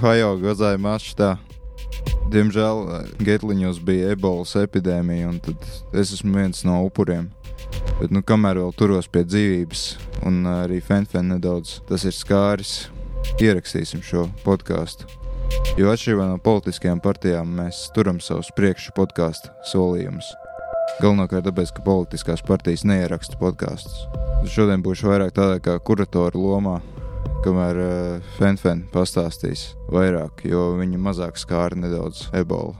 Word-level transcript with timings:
Ohio 0.00 0.30
gazāja 0.40 0.78
mačā. 0.80 1.34
Diemžēl 2.32 2.78
Getliņos 3.20 3.82
bija 3.84 4.14
ebolas 4.14 4.54
epidēmija, 4.56 5.28
un 5.28 5.40
es 5.92 6.14
esmu 6.16 6.38
viens 6.38 6.62
no 6.64 6.78
upuriem. 6.86 7.26
Bet, 7.98 8.08
nu, 8.08 8.22
kamēr 8.24 8.62
vēl 8.62 8.72
turos 8.80 9.10
pie 9.12 9.26
dzīvības, 9.28 9.82
un 10.24 10.38
arī 10.48 10.78
Fenfen 10.80 11.28
nedaudz 11.34 11.82
tas 11.90 12.06
ir 12.08 12.16
skāris, 12.16 12.88
ierakstīsim 13.44 14.00
šo 14.00 14.24
podkāstu. 14.40 15.04
Jo 15.76 15.92
atšķirībā 15.92 16.30
no 16.30 16.40
politiskajām 16.40 17.02
partijām, 17.04 17.52
mēs 17.60 17.82
turam 17.92 18.22
savus 18.24 18.48
priekšu 18.56 18.96
podkāstu 18.96 19.52
solījumus. 19.68 20.30
Galvenokārt 21.02 21.44
tāpēc, 21.50 21.74
ka 21.76 21.84
politiskās 21.84 22.40
partijas 22.48 22.86
neieraksta 22.88 23.36
podkāstus. 23.42 24.06
Šodien 24.48 24.80
būšu 24.80 25.12
vairāk 25.12 25.36
tādā 25.36 25.60
kā 25.60 25.76
kuratora 25.84 26.40
lomā, 26.40 26.78
kamēr 27.44 27.80
uh, 27.80 28.30
Fenfen 28.36 28.84
pastāstīs 28.92 29.70
vairāk, 29.92 30.44
jo 30.48 30.74
viņa 30.80 31.00
mazāk 31.00 31.40
skāra 31.40 31.78
nedaudz 31.78 32.28
ebola. 32.36 32.76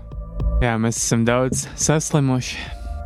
Jā, 0.61 0.75
mēs 0.81 0.99
esam 1.01 1.25
daudz 1.25 1.65
saslimuši. 1.81 2.59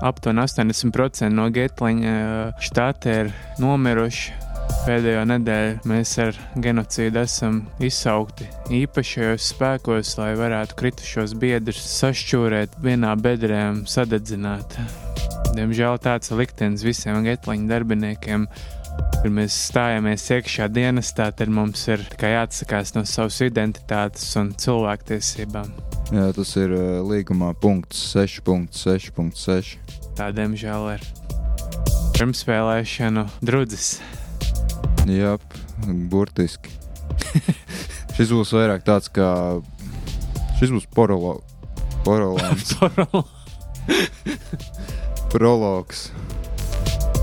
Aptuveni 0.05 0.43
80% 0.43 1.31
no 1.33 1.47
Getliņa 1.55 2.15
štāta 2.63 3.21
ir 3.23 3.31
nomiruši. 3.63 4.41
Pēdējo 4.85 5.23
nedēļu 5.29 5.89
mēs 5.89 6.11
ar 6.21 6.37
genocīdu 6.61 7.23
esam 7.23 7.63
izsaukti 7.85 8.49
īpašajos 8.83 9.47
spēkos, 9.55 10.17
lai 10.19 10.33
varētu 10.37 10.77
kritušos 10.81 11.37
biedrus 11.41 11.81
sašķūrēt 12.01 12.77
vienā 12.85 13.15
bedrē 13.21 13.63
sadedzināt. 13.89 14.77
Diemžēl 15.55 16.01
tāds 16.03 16.33
ir 16.33 16.41
liktenis 16.43 16.85
visiem 16.85 17.23
Getliņa 17.25 17.71
darbiniekiem 17.71 18.49
Kad 19.25 19.33
mēs 19.33 19.55
stājamies 19.71 20.21
iekšā 20.35 20.67
dienestā, 20.69 21.31
tad 21.33 21.49
mums 21.49 21.81
ir 21.89 22.03
jāatsakās 22.21 22.91
no 22.93 23.07
savas 23.09 23.39
identitātes 23.41 24.27
un 24.37 24.51
cilvēktiesībām. 24.61 25.71
Jā, 26.13 26.27
tas 26.37 26.51
ir 26.61 26.75
uh, 26.77 26.99
līgumā 27.09 27.55
punkts 27.57 28.03
6.6.6. 28.11 29.79
Tā, 30.19 30.29
diemžēl, 30.37 30.91
ir 30.99 31.09
pirmspēlēšanu 32.19 33.25
drudzis. 33.41 33.95
Jā, 35.09 35.39
burtiski. 36.13 36.77
Šis 38.21 38.29
būs 38.29 38.53
vairāk 38.53 38.85
tāds 38.85 39.09
kā. 39.09 39.33
Šis 40.61 40.77
būs 40.77 40.85
porolo... 40.93 41.39
porolāns. 42.05 42.77
Prologs. 45.33 46.11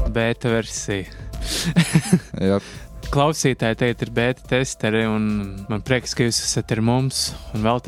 Beta 0.10 0.58
versija. 0.58 1.21
Klausītāji, 3.12 3.76
teikt, 3.76 4.06
ir 4.06 4.12
bēta 4.16 4.46
testeri, 4.54 5.02
un 5.10 5.26
man 5.68 5.82
prieks, 5.84 6.14
ka 6.16 6.24
jūs 6.24 6.40
esat 6.46 6.72
ar 6.72 6.82
mums. 6.86 7.32
Un 7.52 7.66
vēl 7.66 7.82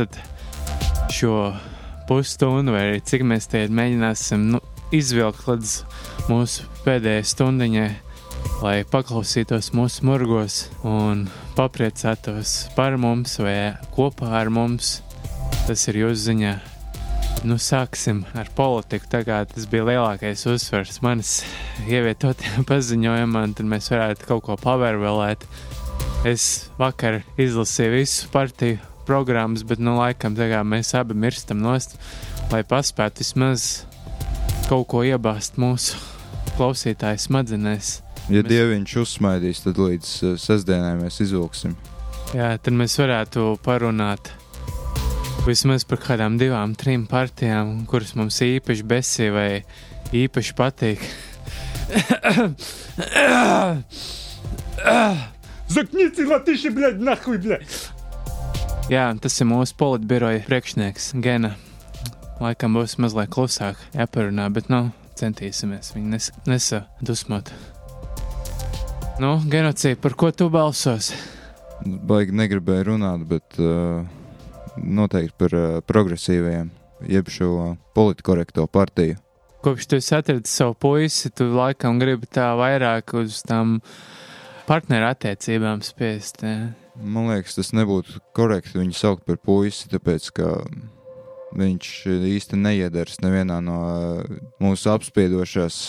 šo 1.14 1.54
pusstundu, 2.10 2.74
vai 2.76 3.00
cik 3.06 3.24
mēs 3.28 3.48
te 3.52 3.64
mēģināsim 3.72 4.50
nu, 4.56 4.60
izvilkt 4.92 5.48
līdz 5.48 5.78
mūsu 6.28 6.68
pēdējai 6.84 7.24
stundiņai, 7.30 7.88
lai 8.66 8.76
paklausītos 8.92 9.72
mūsu 9.78 10.10
murgos 10.10 10.60
un 10.84 11.28
papriecātos 11.58 12.58
par 12.78 13.00
mums 13.00 13.40
vai 13.40 13.74
kopā 13.96 14.34
ar 14.42 14.52
mums. 14.54 15.00
Tas 15.64 15.88
ir 15.88 16.04
jūsu 16.04 16.22
ziņā. 16.28 16.73
Nu, 17.44 17.58
sāksim 17.60 18.22
ar 18.40 18.48
politiku. 18.56 19.10
Tagad 19.12 19.50
tas 19.52 19.66
bija 19.68 19.84
lielākais 19.90 20.46
uzsvers 20.48 21.02
manis 21.04 21.42
ievietotajā 21.92 22.64
paziņojumā, 22.72 23.42
un 23.50 23.56
tad 23.58 23.68
mēs 23.68 23.90
varētu 23.92 24.30
kaut 24.30 24.46
ko 24.46 24.56
pavērvēlēt. 24.62 25.44
Es 26.30 26.70
vakar 26.80 27.20
izlasīju 27.36 27.98
visu 27.98 28.30
partiju 28.32 28.80
programmas, 29.04 29.66
bet, 29.68 29.82
nu, 29.84 29.98
laikam, 29.98 30.38
tagad 30.40 30.64
mēs 30.64 30.94
abi 30.96 31.18
mirstam 31.20 31.60
nost, 31.60 31.98
lai 32.54 32.62
paspētu 32.64 33.26
vismaz 33.26 33.66
kaut 34.70 34.88
ko 34.94 35.02
iebāzt 35.04 35.60
mūsu 35.60 36.00
klausītāju 36.56 37.26
smadzenēs. 37.26 37.98
Ja 38.30 38.40
mēs... 38.40 38.52
dieviņš 38.54 38.96
uzsmaidīs, 39.04 39.66
tad 39.66 39.84
līdz 39.84 40.14
uh, 40.24 40.38
sestdienai 40.40 40.96
mēs 41.02 41.20
izvilksim. 41.26 41.76
Jā, 42.32 42.54
tad 42.56 42.80
mēs 42.80 42.96
varētu 43.02 43.58
parunāt 43.68 44.32
vismaz 45.44 45.84
par 45.88 46.00
kādām 46.00 46.38
divām, 46.40 46.72
trim 46.80 47.04
partijām, 47.10 47.84
kuras 47.90 48.14
mums 48.16 48.38
īpaši 48.44 48.84
besī 48.88 49.28
vai 49.34 49.64
īpaši 50.16 50.54
patīk. 50.56 51.04
Zakņici 55.74 56.28
latīši, 56.30 56.72
bļaļ, 56.78 56.96
nahuj, 57.04 57.38
bļaļ! 57.44 57.64
Jā, 58.92 59.06
tas 59.24 59.40
ir 59.40 59.48
mūsu 59.50 59.76
politbiroja 59.80 60.46
priekšnieks, 60.48 61.12
Gena. 61.24 61.54
Laikam 62.44 62.80
būs 62.80 62.98
mazliet 63.04 63.32
klusāk 63.34 63.80
jāparunā, 63.96 64.48
bet, 64.54 64.72
nu, 64.72 64.92
centīsimies 65.20 65.94
viņu 65.96 66.16
nes 66.16 66.32
nesadusmot. 66.48 67.54
Nu, 69.24 69.38
genocīdi, 69.46 70.00
par 70.04 70.16
ko 70.20 70.32
tu 70.36 70.50
balsos? 70.54 71.14
Baigi 71.84 72.32
negribēju 72.36 72.84
runāt, 72.94 73.28
bet 73.28 73.60
uh, 73.60 74.04
noteikti 74.78 75.36
par 75.38 75.56
uh, 75.58 75.82
progresīvajiem, 75.88 76.72
jeb 77.10 77.30
šo 77.32 77.76
politkorekto 77.96 78.68
partiju. 78.68 79.20
Kopš 79.64 79.88
tu 79.88 80.00
atradi 80.16 80.50
savu 80.50 80.74
puisi, 80.76 81.32
tu 81.32 81.48
laikam 81.56 82.00
gribi 82.02 82.28
tā 82.28 82.50
vairāk 82.60 83.14
uz 83.16 83.40
tām 83.48 83.78
partneru 84.68 85.08
attiecībām 85.08 85.84
spiest. 85.86 86.44
Ja? 86.44 86.74
Man 87.00 87.30
liekas, 87.32 87.56
tas 87.56 87.72
nebūtu 87.76 88.20
korekti 88.36 88.82
viņu 88.82 88.98
saukt 88.98 89.24
par 89.28 89.40
puisi, 89.40 89.88
tāpēc 89.92 90.28
ka 90.36 90.50
viņš 91.58 91.90
īsti 92.34 92.60
neiedars 92.60 93.22
nevienā 93.24 93.60
no 93.64 93.80
mūsu 94.64 94.92
apspiedošās 94.94 95.80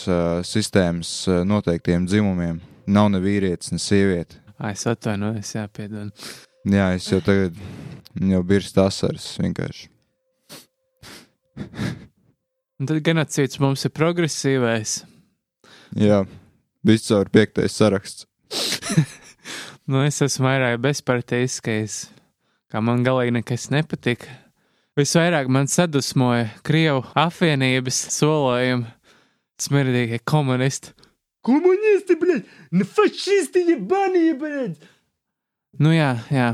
sistēmas 0.47 1.17
noteiktiem 1.49 2.07
dzimumiem. 2.09 2.61
Nav 2.87 3.11
ne 3.11 3.21
vīrietis, 3.25 3.73
ne 3.73 3.81
sieviete. 3.81 4.39
Ai, 4.59 4.75
es 4.77 4.85
atvainojos, 4.87 5.55
jāpiedod. 5.57 6.27
Jā, 6.69 6.91
es 6.97 7.09
jau 7.11 7.21
tagad 7.25 7.57
jau 8.15 8.43
birst 8.47 8.79
asaras 8.79 9.27
vienkārši. 9.41 9.91
Tad 12.85 12.99
genocīds 13.07 13.61
mums 13.63 13.85
ir 13.87 13.93
progresīvais. 13.95 15.03
Jā, 15.95 16.25
viscaur 16.87 17.31
piektais 17.33 17.77
saraksts. 17.79 18.27
nu, 19.91 20.03
es 20.03 20.19
esmu 20.25 20.49
vairāk 20.49 20.81
bezparteiskais, 20.83 22.09
kā 22.71 22.83
man 22.83 23.07
galīgi 23.07 23.39
nekas 23.39 23.71
nepatika. 23.75 24.41
Visvairāk 24.99 25.49
man 25.51 25.67
sadusmoja 25.71 26.53
Krievu 26.67 27.03
apvienības 27.19 27.97
solojumi, 28.15 28.87
smirdīgie 29.59 30.21
komunisti. 30.27 30.93
Komunisti, 31.45 32.15
bļaļ! 32.21 32.45
Fašisti, 32.89 33.65
jebani, 33.73 34.29
bļaļ! 34.39 34.71
Nu 35.83 35.91
jā, 35.91 36.13
jā, 36.31 36.53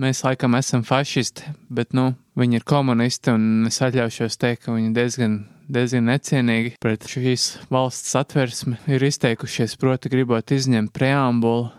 mēs 0.00 0.22
laikam 0.24 0.56
esam 0.58 0.84
fašisti, 0.86 1.52
bet 1.72 1.94
nu, 1.96 2.10
viņi 2.38 2.60
ir 2.60 2.66
komunisti, 2.68 3.32
un 3.32 3.68
es 3.70 3.80
atļaušos 3.84 4.38
teikt, 4.40 4.66
ka 4.66 4.74
viņi 4.76 4.92
diezgan, 4.96 5.38
diezgan 5.72 6.10
necienīgi 6.10 6.76
pret 6.82 7.06
šīs 7.10 7.48
valsts 7.72 8.16
atversmi 8.18 8.78
ir 8.92 9.06
izteikušies, 9.08 9.76
proti, 9.80 10.12
gribot 10.12 10.52
izņemt 10.52 10.92
preambulu, 10.96 11.70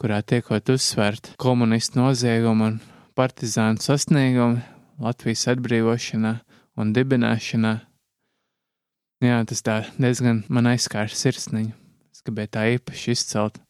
kurā 0.00 0.20
tiekot 0.22 0.74
uzsvērt 0.74 1.34
komunistu 1.40 2.02
noziegumu 2.02 2.70
un 2.70 2.80
partizānu 3.16 3.80
sasniegumu 3.80 4.62
Latvijas 5.00 5.46
atbrīvošanā 5.52 6.32
un 6.80 6.92
dibināšanā. 6.96 7.74
Jā, 9.24 9.40
tas 9.48 9.64
tā 9.64 9.76
diezgan 9.96 10.42
man 10.52 10.68
aizskārs 10.72 11.16
sirsniņu. 11.20 11.72
Es 12.12 12.24
gribēju 12.24 12.52
tā 12.52 12.66
īpaši 12.76 13.16
izcelt. 13.16 13.60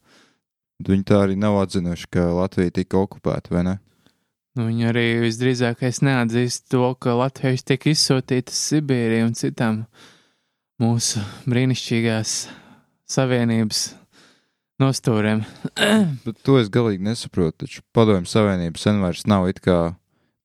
Viņi 0.85 1.07
tā 1.09 1.23
arī 1.25 1.37
nav 1.41 1.57
atzinuši, 1.63 2.09
ka 2.13 2.27
Latvija 2.37 2.75
tika 2.81 2.99
okupēta, 3.01 3.55
vai 3.55 3.63
ne? 3.65 3.77
Nu, 4.57 4.67
viņi 4.71 4.89
arī 4.89 5.05
visdrīzākais 5.21 6.03
neatzīst 6.05 6.71
to, 6.73 6.89
ka 7.01 7.17
latvieši 7.17 7.65
tiek 7.73 7.91
izsūtīti 7.93 8.53
uz 8.53 8.61
Sibīriju 8.71 9.27
un 9.29 9.35
citām 9.37 9.83
mūsu 10.81 11.21
brīnišķīgās 11.49 12.37
savienības 13.13 13.83
nostūriem. 14.81 15.43
Bet 16.25 16.41
to 16.45 16.57
es 16.61 16.73
galīgi 16.73 17.05
nesaprotu. 17.05 17.65
Taču 17.65 17.85
padomju 17.97 18.29
savienība 18.33 18.81
sen 18.81 19.01
vairs 19.05 19.27
nav 19.29 19.49
it 19.53 19.61
kā 19.65 19.81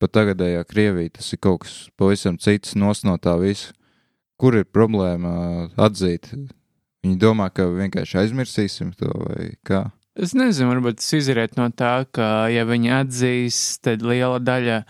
pat 0.02 0.14
tagadējā 0.16 0.64
Krievija. 0.68 1.16
Tas 1.16 1.32
ir 1.32 1.40
kaut 1.40 1.64
kas 1.64 1.78
pavisam 1.96 2.36
cits 2.36 2.76
no 2.76 2.92
tā 3.16 3.38
visa. 3.40 3.72
Kur 4.40 4.56
ir 4.58 4.68
problēma 4.68 5.70
atzīt? 5.80 6.32
Viņi 7.02 7.18
domā, 7.20 7.48
ka 7.54 7.68
vienkārši 7.70 8.20
aizmirsīsim 8.26 8.92
to 8.98 9.10
vai 9.24 9.52
kā? 9.64 9.86
Es 10.12 10.34
nezinu, 10.36 10.68
varbūt 10.74 10.98
tas 11.00 11.12
izriet 11.16 11.54
no 11.56 11.70
tā, 11.72 12.02
ka, 12.12 12.46
ja 12.52 12.66
viņi 12.68 12.90
atzīs, 12.98 13.60
tad 13.80 14.02
liela 14.04 14.36
daļa 14.44 14.82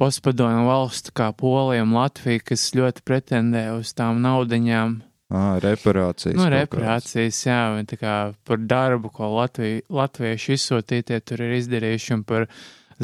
postpadomju 0.00 0.62
valstu, 0.64 1.12
kā 1.14 1.28
Polija 1.36 1.84
un 1.84 1.92
Latvija, 1.92 2.40
kas 2.48 2.70
ļoti 2.76 3.04
pretendē 3.04 3.66
uz 3.76 3.92
tām 3.96 4.22
naudiņām. 4.24 5.02
Ah, 5.34 5.58
reparācijas. 5.60 6.38
Nu, 6.38 6.46
reparācijas, 6.52 7.42
jā, 7.44 7.58
tā 7.90 7.98
kā 8.00 8.14
par 8.48 8.64
darbu, 8.64 9.10
ko 9.12 9.34
Latvija, 9.34 9.82
latvieši 9.92 10.56
izsūtītie 10.56 11.20
tur 11.26 11.44
ir 11.44 11.54
izdarījuši, 11.58 12.16
un 12.16 12.24
par 12.28 12.48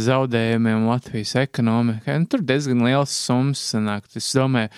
zaudējumiem 0.00 0.88
Latvijas 0.88 1.34
ekonomikai. 1.42 2.16
Un 2.22 2.26
tur 2.30 2.44
diezgan 2.46 2.86
liels 2.86 3.12
summas 3.12 3.62
sanāk. 3.74 4.08
Es 4.16 4.30
domāju, 4.36 4.72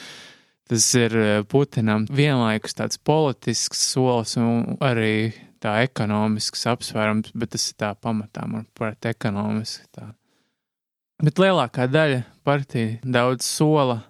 tas 0.73 0.90
ir 0.99 1.17
eh, 1.20 1.32
Putinam 1.46 2.08
vienlaikus 2.11 2.75
tāds 2.78 2.99
politisks 2.99 3.87
solis 3.93 4.35
un 4.40 4.81
arī 4.82 5.14
tā 5.62 5.76
ekonomisks 5.87 6.67
apsvērums, 6.70 7.32
bet 7.35 7.55
tas 7.55 7.69
ir 7.70 7.79
tā 7.81 7.93
pamatā, 7.94 8.47
manuprāt, 8.50 9.06
ekonomiski 9.11 9.87
tā. 9.94 10.11
Bet 11.23 11.38
lielākā 11.38 11.87
daļa 11.87 12.23
partija 12.43 12.99
daudz 13.05 13.47
sola, 13.47 14.00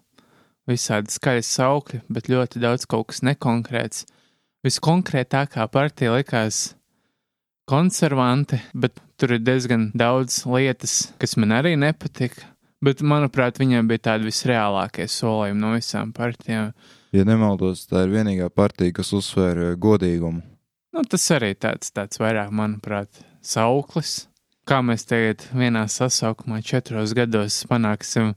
visādi 0.69 1.13
skaļi 1.13 1.45
saukļi, 1.45 2.03
bet 2.09 2.31
ļoti 2.33 2.63
daudz 2.63 2.87
kaut 2.89 3.11
kas 3.11 3.21
nekonkrēts. 3.27 4.07
Viskonkrētākā 4.65 5.67
partija 5.75 6.15
likās 6.15 6.71
konservanti, 7.69 8.61
bet 8.73 9.01
tur 9.21 9.37
ir 9.37 9.43
diezgan 9.45 9.91
daudz 9.99 10.45
lietas, 10.47 11.13
kas 11.21 11.37
man 11.37 11.55
arī 11.59 11.75
nepatika. 11.79 12.49
Bet, 12.83 12.99
manuprāt, 13.07 13.61
viņiem 13.63 13.87
bija 13.87 14.09
tādi 14.09 14.27
visreālākie 14.27 15.05
solījumi 15.07 15.63
no 15.63 15.77
visām 15.77 16.11
partijām. 16.15 16.73
Ja 17.15 17.27
nemaldos, 17.29 17.85
tā 17.87 18.07
ir 18.07 18.17
vienīgā 18.17 18.49
partija, 18.51 18.95
kas 18.97 19.13
uzsver 19.15 19.77
godīgumu. 19.79 20.43
Nu, 20.93 21.01
tas 21.09 21.25
arī 21.33 21.55
tāds, 21.57 21.89
tāds 21.97 22.21
vairāk, 22.21 22.51
manuprāt, 22.53 23.23
sauklis. 23.41 24.27
Kā 24.69 24.83
mēs 24.85 25.07
tagad 25.09 25.43
vienā 25.57 25.87
sasaukumā 25.91 26.61
četros 26.63 27.15
gados 27.17 27.63
panāksim 27.71 28.35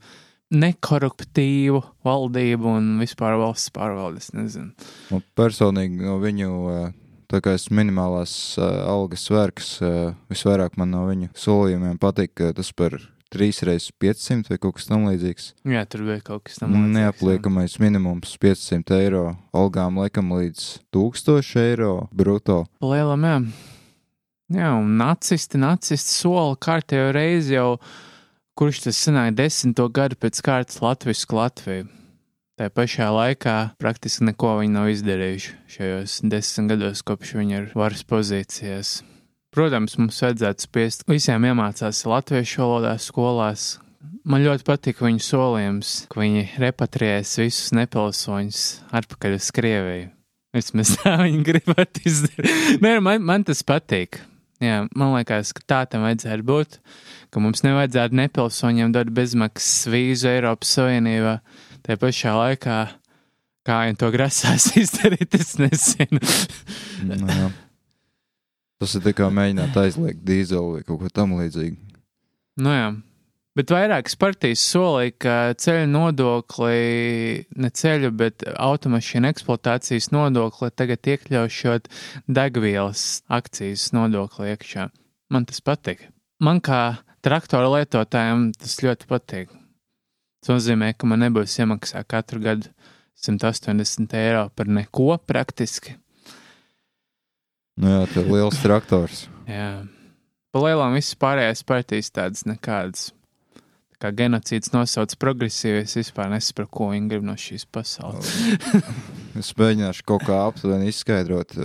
nekoruptīvu 0.56 1.82
valdību 2.06 2.72
un 2.78 2.88
vispār 3.02 3.36
valsts 3.42 3.74
pārvaldes. 3.76 4.32
Un 4.36 5.26
personīgi 5.38 6.00
no 6.08 6.16
viņu, 6.24 6.52
eh, 6.72 6.96
tā 7.28 7.42
kā 7.44 7.58
es 7.60 7.68
minimālās 7.74 8.34
uh, 8.62 8.86
algas 8.88 9.28
svērks, 9.28 9.70
uh, 9.82 10.14
visvairāk 10.32 10.78
man 10.78 10.94
no 10.94 11.04
viņu 11.10 11.32
solījumiem 11.36 12.00
patīk 12.00 12.40
tas 12.56 12.72
par 12.72 12.96
3 13.36 13.68
reizes 13.70 13.92
500 14.02 14.52
vai 14.54 14.58
kaut 14.64 14.78
kas 14.80 14.90
tamlīdzīgs. 14.90 15.52
Jā, 15.76 15.84
tur 15.92 16.06
bija 16.08 16.24
kaut 16.26 16.48
kas 16.48 16.62
tamlīdzīgs. 16.62 16.96
Neapliekamais 16.96 17.78
minimums 17.84 18.36
500 18.42 18.98
eiro, 18.98 19.24
algām 19.56 20.00
laikam 20.02 20.34
līdz 20.38 20.68
1000 20.96 21.64
eiro 21.66 21.94
brutto. 22.16 22.64
Lielam, 22.84 23.28
jā. 23.28 23.40
Jā, 24.56 24.72
un 24.78 24.94
nacisti, 25.00 25.58
nacisti 25.58 26.20
sola 26.20 26.54
kārtējo 26.62 27.10
reizi 27.16 27.56
jau, 27.56 27.80
kurš 28.56 28.84
tas 28.86 29.00
sanāja 29.08 29.34
desmito 29.40 29.88
gadu 29.90 30.20
pēc 30.22 30.42
kārtas 30.46 30.84
Latvijas 30.86 31.26
Latviju. 31.34 31.88
Tā 32.56 32.70
pašā 32.72 33.10
laikā 33.12 33.56
praktiski 33.82 34.30
neko 34.30 34.54
viņi 34.62 34.72
nav 34.78 34.88
izdarījuši 34.94 35.56
šajos 35.74 36.22
desmit 36.32 36.72
gados, 36.72 37.02
kopš 37.04 37.34
viņi 37.42 37.58
ir 37.58 37.66
varas 37.76 38.06
pozīcijās. 38.08 39.02
Protams, 39.56 39.94
mums 39.96 40.18
vajadzētu 40.20 40.66
spiest 40.66 41.06
visiem 41.08 41.46
iemācās 41.48 42.02
latviešu 42.12 42.60
valodā 42.60 42.98
skolās. 43.00 43.78
Man 44.28 44.44
ļoti 44.44 44.66
patīk 44.68 45.00
viņu 45.00 45.24
solījums, 45.24 45.92
ka 46.12 46.20
viņi 46.20 46.42
repatriēs 46.60 47.38
visus 47.40 47.72
nepilsoņus 47.78 48.66
atpakaļ 49.00 49.38
uz 49.38 49.48
Krieviju. 49.56 50.10
Vismaz 50.56 50.92
tā 51.00 51.16
viņi 51.24 51.42
gribētu 51.48 52.04
izdarīt. 52.04 52.84
Nē, 52.84 52.98
man, 53.06 53.24
man 53.24 53.48
tas 53.48 53.64
patīk. 53.64 54.20
Jā, 54.60 54.84
man 54.92 55.16
liekas, 55.16 55.56
ka 55.56 55.64
tā 55.64 55.82
tam 55.88 56.04
vajadzētu 56.04 56.48
būt, 56.52 56.80
ka 57.32 57.44
mums 57.44 57.64
nevajadzētu 57.64 58.20
nepilsoņiem 58.26 58.92
dot 58.96 59.16
bezmaksas 59.16 59.88
vīzu 59.92 60.34
Eiropas 60.36 60.76
Savienībā. 60.78 61.38
Tā 61.88 61.96
pašā 62.02 62.36
laikā, 62.36 62.80
kā 63.64 63.84
viņi 63.88 64.04
to 64.04 64.12
grasās 64.16 64.74
izdarīt, 64.84 65.40
es 65.40 65.56
nezinu. 65.64 66.24
nu, 67.08 67.24
jā. 67.30 67.54
Tas 68.82 68.96
ir 68.98 69.14
kā 69.16 69.30
mēģināt 69.32 69.78
aizliegt 69.80 70.24
dīzeli 70.28 70.78
vai 70.78 70.86
kaut 70.88 71.02
ko 71.02 71.12
tam 71.14 71.38
līdzīgu. 71.40 71.78
Nu 72.60 72.74
jā. 72.74 72.90
Bet 73.56 73.72
vairākas 73.72 74.18
partijas 74.20 74.60
solīja, 74.68 75.14
ka 75.24 75.34
ceļu 75.64 75.86
nodokli, 75.88 77.46
ne 77.56 77.70
ceļu, 77.72 78.10
bet 78.20 78.44
automašīnu 78.52 79.30
eksploatācijas 79.32 80.10
nodokli 80.12 80.68
tagad 80.76 81.08
iekļaušot 81.14 81.88
degvielas 82.28 83.06
akcijas 83.32 83.94
nodokli 83.96 84.52
iekšā. 84.52 84.90
Man 85.32 85.48
tas 85.48 85.64
patīk. 85.64 86.04
Man 86.44 86.60
kā 86.60 86.82
traktora 87.24 87.72
lietotājiem 87.78 88.50
tas 88.60 88.76
ļoti 88.84 89.08
patīk. 89.08 89.56
Tas 90.44 90.52
nozīmē, 90.52 90.92
ka 91.00 91.08
man 91.08 91.24
nebūs 91.24 91.56
jāmaksā 91.56 92.04
katru 92.12 92.44
gadu 92.44 92.74
180 93.24 94.20
eiro 94.20 94.50
par 94.52 94.68
neko 94.68 95.16
praktiski. 95.24 95.96
Nu 97.76 97.92
jā, 97.92 98.06
tas 98.08 98.24
ir 98.24 98.32
liels 98.32 98.62
traktors. 98.64 99.26
jā. 99.50 99.86
Pa 100.56 100.62
lielām 100.64 100.94
visas 100.96 101.18
pārējās 101.20 101.66
partijas 101.68 102.14
tādas 102.16 102.46
nekādas 102.48 103.10
kā 104.02 104.12
genocīds 104.16 104.74
nosauc 104.74 105.16
progresīvais, 105.22 105.96
vispār 105.98 106.30
nesaprotu, 106.34 106.72
ko 106.78 106.90
viņi 106.94 107.12
grib 107.12 107.26
no 107.28 107.36
šīs 107.40 107.66
pasaules. 107.72 108.32
es 109.40 109.52
mēģināšu 109.58 110.06
kaut 110.08 110.26
kā 110.28 110.42
aptuveni 110.46 110.92
izskaidrot. 110.92 111.56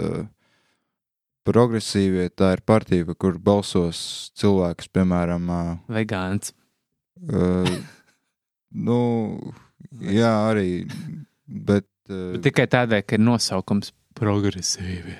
Progresīvie 1.48 2.28
tā 2.36 2.52
ir 2.56 2.64
partija, 2.68 3.06
kur 3.18 3.38
balsos 3.42 4.02
cilvēks, 4.38 4.90
piemēram, 4.94 5.48
vegāns. 5.90 6.52
Uh, 7.20 7.66
nu, 8.76 8.98
jā, 10.04 10.30
arī. 10.50 10.84
Bet, 11.46 11.88
uh, 12.12 12.36
bet 12.36 12.44
tikai 12.46 12.68
tādēļ, 12.70 13.06
ka 13.08 13.16
ir 13.16 13.24
nosaukums 13.24 13.94
progresīvie. 14.20 15.16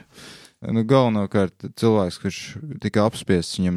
Nu, 0.61 0.83
galvenokārt 0.85 1.71
cilvēks, 1.81 2.19
kurš 2.21 2.39
tika 2.85 3.07
apspiests, 3.09 3.57
viņam, 3.57 3.77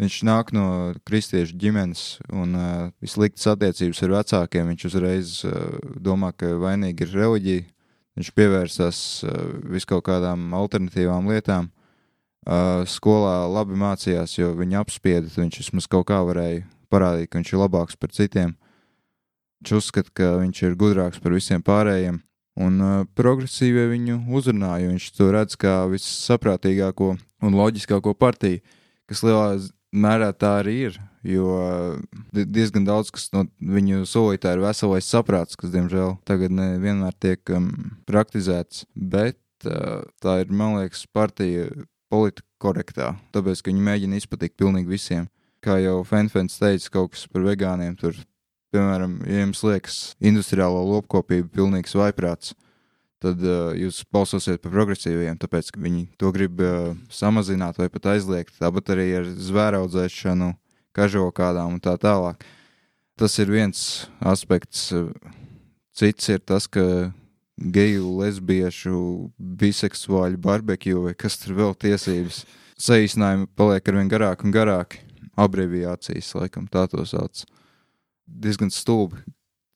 viņš 0.00 0.14
nāk 0.24 0.54
no 0.56 0.64
kristiešu 1.04 1.58
ģimenes 1.60 2.04
un 2.32 2.56
uh, 2.56 2.86
sliktas 3.04 3.50
attiecības 3.52 4.00
ar 4.06 4.14
vecākiem. 4.14 4.70
Viņš 4.72 4.86
uzreiz 4.88 5.34
uh, 5.44 5.76
domā, 6.00 6.30
ka 6.32 6.54
vainīga 6.62 7.04
ir 7.04 7.12
reliģija. 7.18 7.66
Viņš 8.16 8.32
pievērsās 8.38 9.02
uh, 9.28 9.36
viskaut 9.76 10.06
kādām 10.08 10.56
alternatīvām 10.56 11.28
lietām. 11.28 11.68
Uh, 12.48 12.80
skolā 12.88 13.42
labi 13.52 13.76
mācījās, 13.84 14.38
jo 14.40 14.54
viņa 14.56 14.86
apspieda. 14.86 15.28
Viņš 15.36 15.60
vismaz 15.66 15.90
kaut 15.92 16.08
kā 16.08 16.24
varēja 16.24 16.64
parādīt, 16.88 17.28
ka 17.28 17.42
viņš 17.42 17.52
ir 17.52 17.60
labāks 17.66 18.00
par 18.00 18.16
citiem. 18.16 18.56
Viņš 19.60 19.78
uzskata, 19.82 20.16
ka 20.16 20.34
viņš 20.40 20.64
ir 20.64 20.80
gudrāks 20.80 21.20
par 21.20 21.36
visiem 21.36 21.60
pārējiem. 21.60 22.22
Un 22.60 22.80
uh, 22.84 22.96
progresīvie 23.16 23.86
viņu 23.94 24.18
uzrunāja, 24.36 24.90
viņš 24.90 25.06
to 25.16 25.30
redz 25.32 25.56
kā 25.56 25.86
vissaprātīgāko 25.88 27.14
un 27.16 27.56
loģiskāko 27.56 28.12
partiju, 28.18 28.60
kas 29.08 29.22
lielā 29.24 29.46
mērā 29.92 30.32
tā 30.36 30.58
arī 30.60 30.76
ir. 30.90 31.00
Jo 31.22 31.54
diezgan 32.34 32.82
daudz 32.82 33.12
kas 33.14 33.28
no 33.30 33.44
viņu 33.56 34.02
solītā 34.10 34.56
ir 34.56 34.64
veselais 34.64 35.06
saprāts, 35.06 35.56
kas, 35.56 35.70
diemžēl, 35.70 36.16
tagad 36.26 36.50
nevienmēr 36.56 37.14
tiek 37.22 37.52
um, 37.54 37.70
praktizēts. 38.10 38.84
Bet 38.92 39.38
uh, 39.68 40.02
tā 40.20 40.40
ir, 40.42 40.50
man 40.50 40.80
liekas, 40.80 41.06
partija 41.14 41.68
politika 42.12 42.48
korektā, 42.62 43.12
tāpēc, 43.32 43.62
ka 43.62 43.70
viņi 43.70 43.86
mēģina 43.86 44.18
izpatikt 44.18 44.58
pilnīgi 44.60 44.90
visiem. 44.90 45.30
Kā 45.62 45.78
jau 45.78 46.00
Fenfens 46.04 46.58
teica, 46.58 46.90
kaut 46.98 47.14
kas 47.14 47.28
par 47.30 47.46
vegāniem 47.46 47.94
tur 47.96 48.18
piemēram, 48.72 49.20
ja 49.28 49.44
jums 49.44 49.62
liekas 49.66 50.00
industriālo 50.22 50.82
lopkopību 50.88 51.50
pilnīgs 51.52 51.94
vaiprāts, 51.98 52.54
tad 53.22 53.42
uh, 53.46 53.70
jūs 53.78 54.02
balsosiet 54.12 54.62
par 54.64 54.72
progresīviem, 54.74 55.36
tāpēc, 55.40 55.70
ka 55.74 55.82
viņi 55.82 56.06
to 56.18 56.32
grib 56.34 56.62
uh, 56.64 56.92
samazināt 57.12 57.78
vai 57.78 57.88
pat 57.92 58.10
aizliegt. 58.16 58.56
Tāpat 58.58 58.94
arī 58.96 59.06
ar 59.20 59.28
zvēraudzēšanu, 59.48 60.50
kažokādām 60.96 61.76
un 61.76 61.82
tā 61.84 61.94
tālāk. 62.00 62.42
Tas 63.20 63.38
ir 63.38 63.52
viens 63.52 64.08
aspekts. 64.18 64.90
Cits 65.92 66.28
ir 66.32 66.40
tas, 66.40 66.66
ka 66.66 67.12
geju, 67.60 68.16
lesbiešu, 68.22 68.96
biseksuāļu 69.38 70.40
barbekju 70.42 71.06
vai 71.06 71.12
kas 71.14 71.36
tur 71.38 71.58
vēl 71.58 71.74
tiesības 71.76 72.42
saīsinājumi 72.80 73.50
paliek 73.54 73.92
arvien 73.92 74.10
garāk 74.10 74.46
un 74.46 74.54
garāk. 74.54 74.98
Abreviācijas, 75.38 76.34
laikam, 76.36 76.66
tā 76.68 76.84
to 76.92 77.04
sauc. 77.08 77.44
Uh, 77.44 77.61
diezgan 78.32 78.72
stulbi 78.72 79.20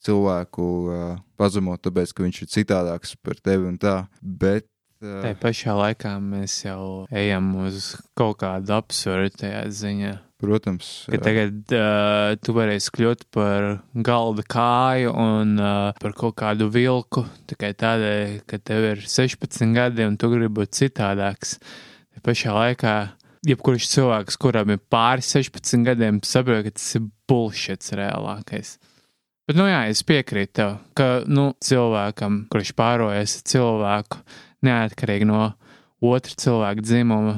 cilvēku 0.06 0.64
uh, 0.86 1.04
pazemot, 1.36 1.82
tāpēc, 1.82 2.14
ka 2.14 2.24
viņš 2.24 2.42
ir 2.42 2.50
citādāks 2.52 3.16
par 3.20 3.40
tevi 3.42 3.68
un 3.68 3.78
tā. 3.82 3.98
Bet 4.22 4.68
Uh, 4.96 5.20
Tā 5.20 5.34
pašā 5.36 5.74
laikā 5.76 6.14
mēs 6.24 6.54
jau 6.64 7.04
ejam 7.12 7.50
uz 7.66 7.90
kaut 8.16 8.38
kādu 8.40 8.72
absurdu 8.78 9.42
tajā 9.42 9.66
ziņā. 9.68 10.12
Protams. 10.40 10.88
Ka 11.12 11.20
tagad 11.20 11.74
uh, 11.76 12.32
tu 12.40 12.54
varēsi 12.56 12.92
kļūt 12.96 13.26
par 13.32 13.66
galda 14.04 14.44
kāju 14.44 15.12
un 15.12 15.52
uh, 15.60 15.92
par 16.00 16.16
kaut 16.16 16.36
kādu 16.40 16.70
vilku 16.72 17.26
tikai 17.48 17.74
tādēļ, 17.76 18.34
ka 18.48 18.60
tev 18.60 18.88
ir 18.94 19.04
16 19.04 19.76
gadi 19.76 20.08
un 20.08 20.16
tu 20.16 20.32
gribi 20.32 20.52
būt 20.62 20.76
citādāks. 20.80 21.58
Tā 22.16 22.24
pašā 22.24 22.56
laikā 22.56 22.96
jebkurš 23.48 23.90
cilvēks, 23.92 24.40
kuram 24.40 24.72
ir 24.72 24.80
pāri 24.80 25.24
16 25.24 25.84
gadiem, 25.86 26.24
saprot, 26.24 26.64
ka 26.64 26.72
tas 26.76 26.88
ir 26.96 27.04
bullshits 27.30 27.94
reālākais. 27.96 28.76
Bet, 29.46 29.58
nu 29.58 29.68
jā, 29.68 29.84
es 29.90 30.02
piekrītu 30.06 30.56
tev, 30.58 30.78
ka, 30.98 31.08
nu, 31.30 31.52
cilvēkam, 31.62 32.44
kurš 32.50 32.72
pārojas 32.78 33.38
cilvēku, 33.46 34.22
neatkarīgi 34.66 35.28
no 35.28 35.42
otra 36.02 36.34
cilvēka 36.34 36.82
dzimuma, 36.82 37.36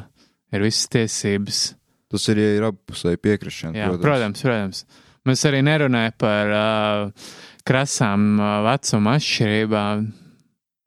ir 0.53 0.65
visas 0.65 0.89
tiesības 0.93 1.67
Tas 2.09 2.25
ir, 2.33 2.41
ja 2.41 2.53
ir 2.57 2.65
abpusēji 2.71 3.21
piekrišana. 3.21 3.77
Jā, 3.77 3.89
protams, 4.01 4.41
protams. 4.41 4.85
Mēs 5.29 5.43
arī 5.45 5.61
nerunājam 5.67 6.15
par 6.17 6.53
uh, 6.57 7.33
krasām 7.69 8.39
uh, 8.41 8.53
vecuma 8.65 9.19
atšķirībām. 9.19 10.07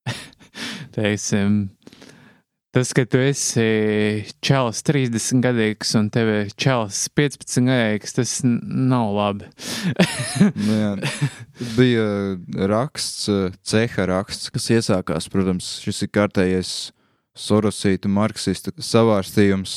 Teiksim, 0.98 1.60
tas, 2.72 2.94
ka 2.96 3.04
tu 3.06 3.20
esi 3.20 4.24
čels 4.44 4.82
30 4.88 5.44
gadīgs 5.44 5.94
un 6.00 6.08
tev 6.14 6.32
ir 6.32 6.52
čels 6.60 7.04
15 7.18 7.68
gadīgs, 7.68 8.16
tas 8.16 8.38
nav 8.46 9.12
labi. 9.18 9.52
Nu, 10.62 10.74
jā. 10.74 10.92
Bija 11.76 12.06
raksts, 12.72 13.28
eh, 13.32 13.58
ceha 13.68 14.08
raksts, 14.10 14.52
kas 14.54 14.70
iesākās, 14.74 15.28
protams, 15.32 15.76
šis 15.84 16.06
ir 16.08 16.12
kārtējais 16.16 16.74
sorosītu 17.38 18.12
marksistu 18.12 18.74
savārstījums. 18.80 19.76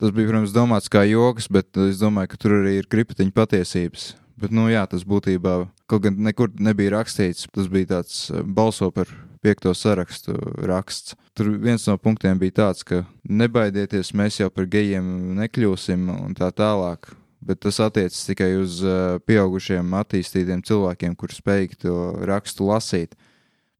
Tas 0.00 0.14
bija, 0.14 0.30
protams, 0.30 0.54
domāts 0.54 0.90
kā 0.90 1.04
joks, 1.06 1.48
bet 1.52 1.76
es 1.86 2.00
domāju, 2.02 2.32
ka 2.32 2.40
tur 2.40 2.58
arī 2.60 2.78
ir 2.80 2.90
kripatiņa 2.90 3.34
patiesības. 3.34 4.08
Bet, 4.40 4.54
nu 4.54 4.66
jā, 4.66 4.82
tas 4.90 5.04
būtībā, 5.06 5.60
kaut 5.90 6.06
gan 6.06 6.18
nekur 6.26 6.50
nebija 6.58 6.96
rakstīts, 6.96 7.46
tas 7.54 7.70
bija 7.70 7.92
tāds 7.92 8.26
balso 8.42 8.90
par 8.94 9.10
piekto 9.44 9.74
sarakstu 9.76 10.34
raksts. 10.64 11.14
Tur 11.36 11.52
viens 11.60 11.84
no 11.88 11.98
punktiem 12.00 12.38
bija 12.40 12.60
tāds, 12.62 12.84
ka 12.86 13.02
nebaidieties, 13.28 14.14
mēs 14.16 14.40
jau 14.40 14.48
par 14.54 14.68
gejiem 14.70 15.04
nekļūsim 15.40 16.08
un 16.14 16.34
tā 16.38 16.48
tālāk. 16.54 17.12
Bet 17.44 17.60
tas 17.60 17.76
attiecas 17.84 18.22
tikai 18.24 18.54
uz 18.56 18.78
uh, 18.86 19.18
pieaugušiem, 19.28 19.92
attīstītiem 20.00 20.62
cilvēkiem, 20.64 21.16
kuriem 21.20 21.36
spēj 21.36 21.66
to 21.82 21.96
rakstu 22.24 22.70
lasīt. 22.70 23.18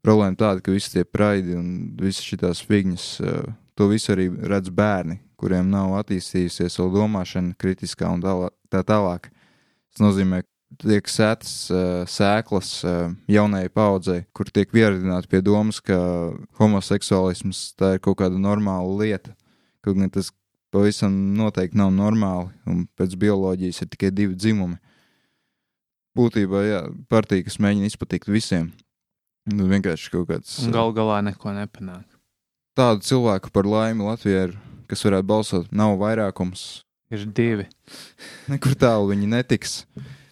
Problēma 0.04 0.36
tāda, 0.36 0.60
ka 0.60 0.74
visi 0.74 0.98
tie 0.98 1.04
praidi 1.08 1.56
un 1.56 1.94
visas 1.96 2.26
šīs 2.28 2.60
figņas, 2.68 3.06
uh, 3.24 3.46
to 3.78 3.88
visu 3.88 4.12
arī 4.12 4.28
redz 4.52 4.68
bērni, 4.68 5.22
kuriem 5.40 5.70
nav 5.72 5.96
attīstījusies 6.02 6.76
vēl 6.82 6.92
domāšana 6.98 7.56
kritiskā 7.56 8.10
un 8.12 8.20
tā 8.20 8.84
tālāk. 8.84 9.30
Tas 9.94 10.04
nozīmē, 10.04 10.42
tiek 10.82 11.08
sētas 11.10 11.52
sēklas 12.10 12.70
jaunajai 13.30 13.70
paudzei, 13.74 14.24
kur 14.34 14.48
tiek 14.50 14.70
pieradināti 14.72 15.30
pie 15.30 15.40
domas, 15.44 15.80
ka 15.84 15.96
homoseksuālisms 16.60 17.74
tā 17.78 17.94
ir 17.96 18.02
kaut 18.04 18.18
kāda 18.22 18.40
normāla 18.40 18.94
lieta. 19.02 19.34
Kaut 19.84 19.98
gan 19.98 20.10
tas 20.10 20.30
pavisam 20.74 21.12
noteikti 21.38 21.78
nav 21.78 21.92
normāli, 21.94 22.50
un 22.66 22.86
pēc 22.98 23.14
bioloģijas 23.20 23.82
ir 23.84 23.90
tikai 23.92 24.10
divi 24.10 24.34
dzimumi. 24.34 24.78
Būtībā, 26.14 26.62
jā, 26.62 26.80
partija, 27.10 27.42
kas 27.46 27.58
mēģina 27.62 27.90
izpatikt 27.90 28.30
visiem. 28.30 28.70
Nu, 29.50 29.66
vienkārši 29.68 30.12
kaut 30.12 30.28
kāds 30.30 30.54
Un 30.64 30.72
gal 30.72 30.92
galā 30.96 31.18
neko 31.26 31.52
nepanāk. 31.52 32.06
tādu 32.78 33.04
cilvēku 33.04 33.50
par 33.52 33.66
laimi 33.68 34.06
Latvijā 34.06 34.46
ir, 34.48 34.54
kas 34.88 35.02
varētu 35.04 35.26
balsot, 35.28 35.66
nav 35.74 35.98
vairākums. 36.00 36.82
Ir 37.12 37.26
divi. 37.36 37.66
Nekur 38.48 38.74
tālu 38.78 39.10
viņi 39.12 39.28
netiks. 39.30 39.82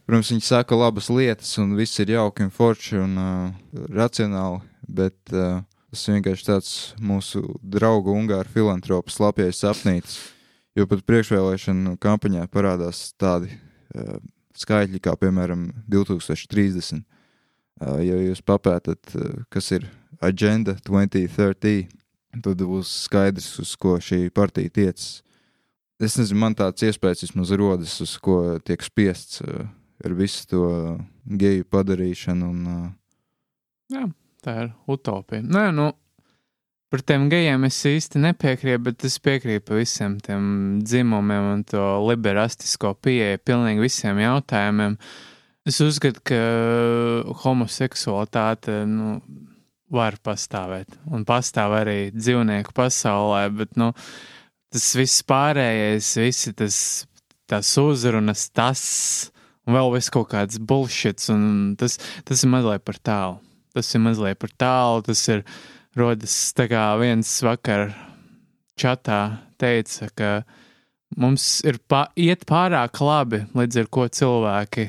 Protams, 0.02 0.32
viņi 0.32 0.42
saka 0.42 0.74
labas 0.74 1.06
lietas, 1.14 1.52
un 1.62 1.76
viss 1.78 2.00
ir 2.02 2.10
jauki 2.16 2.42
un 2.42 2.50
forši 2.50 2.98
un 2.98 3.18
uh, 3.22 3.82
racionāli, 3.94 4.58
bet 4.90 5.34
uh, 5.34 5.60
tas 5.92 6.04
vienkārši 6.10 6.46
tāds 6.48 6.70
mūsu 6.98 7.44
draugu 7.62 8.14
Ungāru 8.16 8.50
filantropu 8.50 9.14
slapjais 9.14 9.60
sapnītis. 9.62 10.18
Jo 10.74 10.88
pat 10.90 11.04
priekšvēlēšanu 11.06 11.94
kampaņā 12.02 12.48
parādās 12.50 13.12
tādi 13.20 13.52
uh, 13.54 14.16
skaitļi, 14.58 15.00
kā 15.04 15.14
piemēram 15.20 15.68
2030. 15.92 17.04
Uh, 17.82 18.00
ja 18.02 18.16
jūs 18.18 18.42
papētat, 18.42 19.12
uh, 19.14 19.44
kas 19.54 19.70
ir 19.76 19.86
Agenda 20.18 20.74
2030, 20.82 21.92
tad 22.42 22.64
būs 22.64 22.90
skaidrs, 23.04 23.52
uz 23.62 23.76
ko 23.78 24.00
šī 24.02 24.24
partija 24.34 24.72
tiecas. 24.80 25.20
Es 26.02 26.18
nezinu, 26.18 26.40
man 26.42 26.58
tāds 26.58 26.82
iespējas 26.82 27.22
vismaz 27.28 27.54
rodas, 27.54 27.94
uz 28.02 28.16
ko 28.18 28.58
tiek 28.66 28.82
spiests 28.82 29.44
uh, 29.46 29.70
ar 30.04 30.14
visu 30.18 30.46
to 30.50 30.66
geju 31.26 31.66
padarīšanu. 31.72 32.50
Un, 32.52 32.68
uh, 32.68 32.90
Jā, 33.92 34.06
tā 34.44 34.54
ir 34.64 34.72
utopija. 34.90 35.42
Nē, 35.44 35.66
nu, 35.76 35.90
par 36.92 37.04
tiem 37.08 37.28
gejiem 37.32 37.66
es 37.68 37.78
īsti 37.88 38.20
nepiekrītu, 38.22 38.84
bet 38.88 39.04
es 39.08 39.18
piekrītu 39.22 39.78
visiem 39.78 40.18
tiem 40.24 40.44
dzimumiem 40.84 41.50
un 41.54 41.62
to 41.68 41.84
liberālistisko 42.08 42.94
pieeju 43.04 43.42
pilnīgi 43.46 43.84
visiem 43.84 44.20
jautājumiem. 44.22 44.98
Es 45.68 45.78
uzskatu, 45.84 46.20
ka 46.26 46.40
homoseksualitāte 47.44 48.82
nu, 48.90 49.16
var 49.92 50.16
pastāvēt 50.24 50.96
un 51.12 51.26
pastāv 51.28 51.76
arī 51.82 51.98
dzīvnieku 52.16 52.72
pasaulē, 52.76 53.44
bet 53.60 53.76
nu, 53.80 53.92
tas 54.72 54.88
viss 54.96 55.24
pārējais, 55.28 56.08
visi 56.20 56.54
tas, 56.56 56.78
tās 57.50 57.72
uzrunas, 57.80 58.48
tas 58.56 58.82
un 59.66 59.76
vēl 59.76 59.92
viss 59.96 60.12
kaut 60.12 60.30
kāds 60.32 60.58
bullshits, 60.58 61.30
un 61.32 61.74
tas, 61.78 61.98
tas 62.28 62.42
ir 62.42 62.52
mazliet 62.52 62.84
par 62.86 62.98
tālu. 62.98 63.38
Tas 63.72 63.88
ir 63.96 64.02
mazliet 64.04 64.40
par 64.40 64.52
tālu, 64.60 65.04
tas 65.06 65.22
ir 65.32 65.44
rodas 65.96 66.34
tā 66.56 66.68
kā 66.68 66.86
viens 67.00 67.28
vakar 67.44 67.92
čatā 68.80 69.20
teica, 69.60 70.08
ka 70.16 70.32
mums 71.16 71.60
ir 71.68 71.78
pa, 71.88 72.06
iet 72.16 72.44
pārāk 72.48 73.00
labi, 73.04 73.44
līdz 73.56 73.84
ar 73.84 73.88
ko 73.92 74.08
cilvēki 74.08 74.88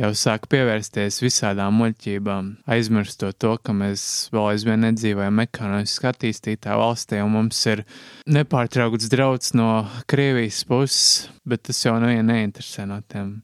jau 0.00 0.10
sāk 0.16 0.46
pievērsties 0.50 1.20
visādām 1.20 1.76
muļķībām, 1.80 2.50
aizmirstot 2.72 3.36
to, 3.40 3.52
ka 3.60 3.74
mēs 3.76 4.02
vēl 4.32 4.54
aizvien 4.54 4.80
nedzīvojam 4.86 5.42
ekonomiski 5.44 6.08
attīstītā 6.10 6.76
valstī, 6.80 7.20
un 7.24 7.34
mums 7.36 7.60
ir 7.68 7.84
nepārtraukts 8.30 9.10
drauds 9.12 9.52
no 9.58 9.84
Krievijas 10.10 10.62
puses, 10.68 11.28
bet 11.44 11.66
tas 11.68 11.82
jau 11.84 11.98
nevienu 12.00 12.30
neinteresē 12.32 12.88
no 12.88 13.00
tiem 13.12 13.36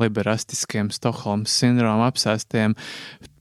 liberālistiskiem 0.00 0.90
Stokholmas 0.94 1.54
sindroma 1.60 2.08
apsēstiem 2.10 2.76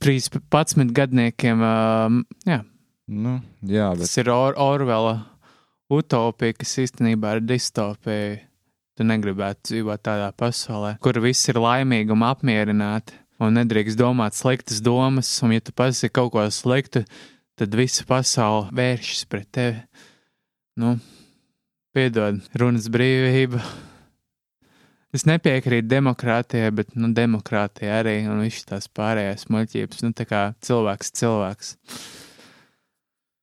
13 0.03 0.93
gadniekiem. 0.95 1.63
Uh, 1.63 2.19
jā, 2.47 2.61
nu, 3.07 3.39
jā, 3.65 3.91
bet 3.95 4.05
tas 4.07 4.17
ir 4.21 4.31
Or 4.33 4.57
Orvela 4.59 5.17
utopija, 5.89 6.55
kas 6.59 6.77
īstenībā 6.85 7.37
ir 7.37 7.43
distopija. 7.49 8.37
Tu 8.99 9.05
negribētu 9.07 9.69
dzīvot 9.69 10.01
tādā 10.03 10.27
pasaulē, 10.35 10.97
kur 10.99 11.15
viss 11.23 11.47
ir 11.47 11.55
laimīgi 11.63 12.11
un 12.11 12.25
apmierināti, 12.27 13.15
un 13.39 13.55
nedrīkst 13.55 13.95
domāt 13.95 14.35
sliktas 14.35 14.81
domas, 14.83 15.29
un 15.45 15.53
ja 15.55 15.63
tu 15.63 15.71
pasaki 15.71 16.11
kaut 16.17 16.33
ko 16.33 16.43
sliktu, 16.51 17.05
tad 17.55 17.77
visa 17.79 18.03
pasaule 18.07 18.67
vēršas 18.75 19.23
pret 19.31 19.47
tevi. 19.55 19.79
Nu, 20.79 20.97
piedod, 21.95 22.43
runas 22.59 22.91
brīvība. 22.91 23.63
Es 25.09 25.23
nepiekrītu 25.25 25.89
demokrātijai, 25.89 26.69
bet 26.75 26.91
nu, 26.93 27.09
demokrātija 27.17 27.95
arī 28.03 28.19
un 28.29 28.43
visas 28.45 28.67
tās 28.69 28.85
pārējās 28.93 29.47
muļķības. 29.49 30.03
Nu, 30.05 30.11
tā 30.13 30.27
kā 30.29 30.41
cilvēks, 30.65 31.09
cilvēks. 31.17 31.71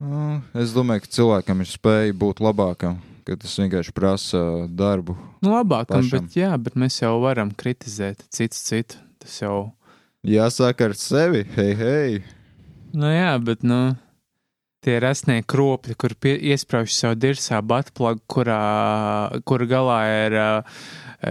nu, 0.06 0.20
es 0.62 0.74
domāju, 0.76 1.02
ka 1.02 1.10
cilvēkam 1.18 1.64
ir 1.64 1.70
spēja 1.72 2.14
būt 2.22 2.42
labākam, 2.44 3.00
ka 3.26 3.34
tas 3.42 3.56
vienkārši 3.58 3.94
prasa 3.96 4.42
darbu. 4.70 5.16
Nu, 5.42 5.56
labākam, 5.56 6.04
Pašam. 6.06 6.28
bet, 6.28 6.38
jā, 6.38 6.52
bet 6.54 6.78
mēs 6.78 7.00
jau 7.02 7.16
varam 7.24 7.50
kritizēt 7.50 8.22
citu 8.30 8.62
citu. 8.62 9.02
Tas 9.24 9.40
jau, 9.42 9.56
Jāsāk 10.26 10.80
ar 10.86 10.94
sevi, 10.98 11.42
hei, 11.56 11.72
hei! 11.78 12.22
nu 12.94 13.10
jā, 13.10 13.34
bet, 13.42 13.66
nu, 13.66 13.96
tie 14.86 15.00
rasnie 15.02 15.40
kropļi, 15.48 15.96
kur 15.98 16.14
pie, 16.20 16.36
iesprāž 16.52 16.94
savu 16.94 17.18
dirsā 17.18 17.60
batplagu, 17.66 18.22
kurā, 18.30 18.60
kur 19.48 19.64
galā 19.68 19.98
ir, 20.26 20.36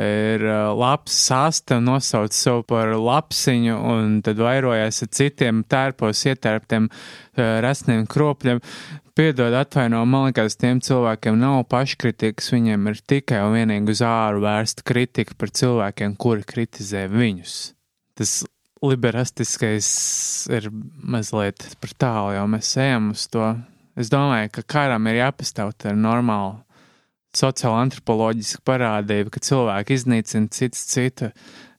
ir 0.01 0.45
labs 0.75 1.15
sasta 1.29 1.79
nosauc 1.83 2.35
sev 2.35 2.65
par 2.69 2.91
lapsiņu, 2.99 3.79
un 3.95 4.19
tad 4.25 4.41
vairojās 4.43 5.05
ar 5.05 5.11
citiem 5.15 5.63
tērpos 5.71 6.25
ietērptiem 6.27 6.89
uh, 6.91 7.57
rasniem 7.65 8.05
kropļiem. 8.11 8.61
Piedod, 9.15 9.53
atvaino, 9.55 10.01
man 10.11 10.27
liekas, 10.27 10.57
tiem 10.59 10.81
cilvēkiem 10.83 11.37
nav 11.39 11.61
paškritikas, 11.71 12.49
viņiem 12.51 12.89
ir 12.91 12.99
tikai 13.07 13.39
un 13.45 13.55
vienīgi 13.55 13.95
uz 13.95 14.01
āru 14.03 14.43
vērsta 14.43 14.83
kritika 14.83 15.37
par 15.39 15.53
cilvēkiem, 15.55 16.17
kuri 16.19 16.43
kritizē 16.43 17.05
viņus. 17.13 17.55
Tas 18.19 18.41
liberālistiskais 18.91 19.87
ir 20.53 20.69
mazliet 21.01 21.65
par 21.81 21.95
tālu, 22.01 22.35
jau 22.37 22.45
mēs 22.51 22.75
ejam 22.81 23.11
uz 23.13 23.25
to. 23.31 23.49
Es 23.95 24.11
domāju, 24.11 24.51
ka 24.57 24.65
karam 24.75 25.07
ir 25.11 25.21
jāpastāv 25.21 25.73
ar 25.87 25.99
normālu 25.99 26.57
sociālo 27.35 27.77
antropoloģisku 27.81 28.63
parādību, 28.67 29.31
ka 29.33 29.43
cilvēki 29.43 29.99
iznīcina 29.99 30.51
cits 30.55 30.85
citu. 30.91 31.31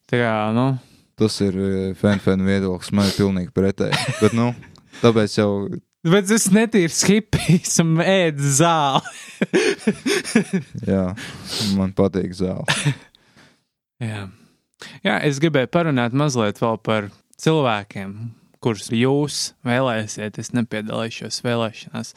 Tā 0.06 0.20
kā, 0.20 0.34
nu, 0.56 0.68
Tas 1.16 1.38
ir 1.40 1.54
fēnu 1.96 2.44
viedoklis, 2.44 2.92
man 2.92 3.06
ir 3.08 3.14
pilnīgi 3.16 3.52
pretēji. 3.56 3.96
Bet, 4.20 4.34
nu, 4.36 4.50
tāpēc 5.00 5.38
jau 5.38 5.48
bet 6.04 6.30
es 6.34 6.44
netīru 6.52 6.92
skipijas 6.92 7.78
un 7.80 7.94
ēdu 8.04 8.50
zāli. 8.58 9.14
Jā, 10.84 11.06
man 11.78 11.94
patīk 11.96 12.36
zāle. 12.36 12.66
Jā. 14.04 14.26
Jā, 15.04 15.20
es 15.24 15.40
gribēju 15.42 15.70
parunāt 15.72 16.16
mazliet 16.16 16.60
vēl 16.60 16.76
par 16.84 17.08
cilvēkiem, 17.40 18.12
kurus 18.64 18.90
jūs 18.92 19.40
vēlēsiet. 19.66 20.38
Es 20.40 20.52
nepiedalīšos 20.56 21.42
vēlēšanās. 21.46 22.12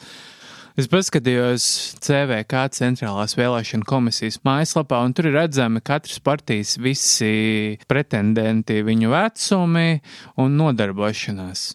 Es 0.78 0.86
paskatījos 0.88 1.64
CVK 2.04 2.68
centrālās 2.76 3.34
vēlēšana 3.36 3.88
komisijas 3.88 4.38
mājaslapā, 4.46 5.00
un 5.04 5.16
tur 5.16 5.28
ir 5.28 5.36
redzami 5.40 5.82
katras 5.84 6.22
partijas 6.24 6.76
visi 6.80 7.76
pretendenti, 7.90 8.78
viņu 8.86 9.10
vecumi 9.12 9.98
un 10.40 10.56
nodarbošanās. 10.60 11.66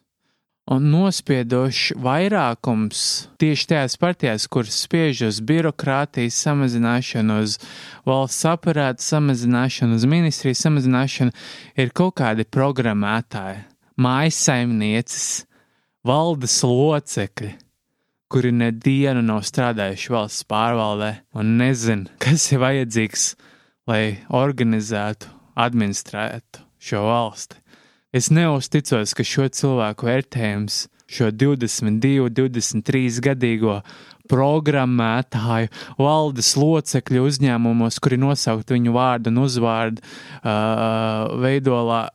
Un 0.65 0.87
nospiedošs 0.89 1.91
vairākums 2.01 3.01
tieši 3.37 3.67
tajās 3.69 3.97
partijās, 4.01 4.47
kuras 4.49 4.79
spiež 4.87 5.27
uz 5.27 5.41
birokrātijas 5.45 6.39
samazināšanu, 6.41 7.35
uz 7.45 7.59
valsts 8.09 8.47
aparāta 8.49 9.05
samazināšanu, 9.05 9.99
uz 9.99 10.07
ministrijas 10.09 10.63
samazināšanu, 10.65 11.35
ir 11.77 11.93
kaut 11.93 12.17
kādi 12.17 12.47
programmētāji, 12.49 13.61
mājas 14.01 14.41
saimnieces, 14.47 15.29
valdes 16.01 16.57
locekļi 16.65 17.53
kuri 18.35 18.51
nedienu 18.51 19.21
nav 19.25 19.43
strādājuši 19.45 20.11
valsts 20.11 20.45
pārvaldē 20.49 21.11
un 21.39 21.55
nezina, 21.59 22.09
kas 22.19 22.49
ir 22.51 22.59
vajadzīgs, 22.63 23.27
lai 23.89 24.17
organizētu, 24.33 25.29
administrētu 25.55 26.65
šo 26.81 27.05
valsti. 27.05 27.61
Es 28.15 28.29
neusticos, 28.31 29.11
ka 29.11 29.25
šo 29.27 29.49
cilvēku 29.51 30.07
vērtējums, 30.07 30.85
šo 31.11 31.33
22, 31.35 32.29
23 32.31 33.19
gadīgo 33.25 33.81
programmētāju, 34.31 35.67
valdes 35.99 36.53
locekļu 36.55 37.25
uzņēmumos, 37.27 37.99
kuri 37.99 38.21
nosaukt 38.21 38.71
viņu 38.71 38.95
vārdu 38.95 39.33
un 39.33 39.43
uzvārdu 39.43 39.99
uh, 39.99 41.35
veidolā, 41.43 42.05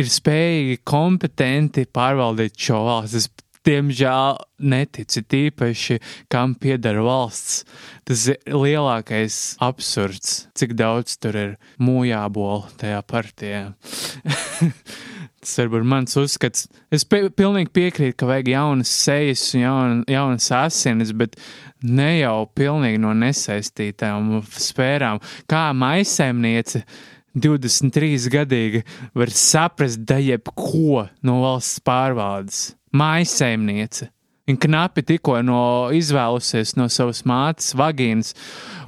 ir 0.00 0.08
spējīgi, 0.10 0.80
kompetenti 0.88 1.84
pārvaldīt 1.92 2.56
šo 2.64 2.80
valsti. 2.88 3.20
Es 3.20 3.28
diemžēl 3.68 4.40
neticu 4.64 5.22
tīpaši, 5.28 6.00
kam 6.32 6.56
pieder 6.56 7.02
valsts. 7.04 7.66
Tas 8.08 8.30
ir 8.32 8.40
lielākais 8.48 9.58
absurds, 9.64 10.46
cik 10.56 10.72
daudz 10.80 11.18
tur 11.20 11.36
ir 11.36 11.58
mūjābolu 11.76 12.64
tajā 12.80 13.04
partijā. 13.12 13.66
Tas 15.44 15.58
varbūt 15.60 15.84
mans 15.84 16.16
uzskats. 16.16 16.68
Es 16.88 17.04
pe 17.04 17.26
pilnīgi 17.28 17.68
piekrītu, 17.76 18.16
ka 18.16 18.28
vajag 18.30 18.48
jaunas 18.54 18.92
sejas 19.04 19.42
un 19.52 19.60
jaun, 19.60 19.98
jaunas 20.08 20.46
asinis, 20.56 21.12
bet 21.12 21.36
ne 21.84 22.08
jau 22.22 22.46
pilnīgi 22.56 23.02
no 23.02 23.12
nesaistītām 23.18 24.38
sfērām. 24.48 25.20
Kā 25.50 25.66
maisēmniece 25.76 26.80
23 27.36 28.30
gadīga 28.32 28.84
var 29.12 29.32
saprast 29.36 30.04
da 30.08 30.16
jebko 30.22 31.08
no 31.26 31.40
valsts 31.42 31.82
pārvaldes 31.84 32.66
mājsaimniece. 32.94 34.08
Viņa 34.44 34.60
knapi 34.60 35.02
tikko 35.08 35.38
no 35.40 35.58
izvēlusies 35.96 36.74
no 36.76 36.84
savas 36.92 37.22
mātes 37.28 37.70
vagīnas, 37.80 38.34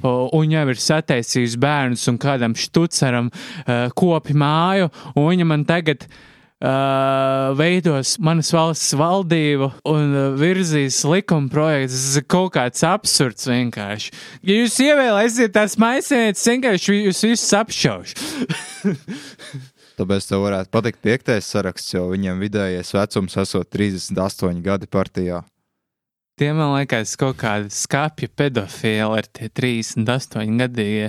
un 0.05 0.53
jau 0.53 0.65
ir 0.69 0.81
sataisījusi 0.81 1.57
bērnus 1.61 2.05
un 2.11 2.19
kādam 2.21 2.53
štuceram 2.57 3.31
uh, 3.31 3.87
kopi 3.97 4.37
māju, 4.37 4.91
un 5.17 5.31
viņa 5.31 5.47
man 5.49 5.65
tagad 5.65 6.05
uh, 6.63 7.53
veidos 7.57 8.15
manas 8.23 8.51
valsts 8.53 8.95
valdību 8.97 9.69
un 9.89 10.15
uh, 10.15 10.27
virzīs 10.39 10.99
likuma 11.07 11.51
projekts. 11.51 11.97
Tas 11.97 12.19
ir 12.21 12.27
kaut 12.29 12.53
kāds 12.57 12.83
absurds 12.87 13.49
vienkārši. 13.49 14.13
Ja 14.47 14.59
jūs 14.61 14.77
ievēlēsiet 14.83 15.55
tās 15.55 15.77
maisinieces, 15.81 16.45
vienkārši 16.53 17.01
jūs 17.07 17.23
visus 17.29 17.57
apšaušu. 17.61 18.15
Tāpēc 19.97 20.27
tev 20.29 20.43
varētu 20.45 20.69
patikt 20.73 21.01
piektais 21.01 21.47
saraksts, 21.49 21.95
jo 21.95 22.05
viņiem 22.11 22.41
vidējais 22.43 22.93
vecums 22.93 23.37
esot 23.41 23.69
38 23.73 24.61
gadi 24.65 24.89
partijā. 24.93 25.41
Tie 26.37 26.51
man 26.53 26.75
liekas, 26.75 27.15
kaut 27.17 27.39
kāda 27.41 27.71
skāpja 27.73 28.29
pedofila 28.37 29.17
ir 29.17 29.25
tie 29.33 29.47
38 29.49 30.59
gadīgie 30.59 31.07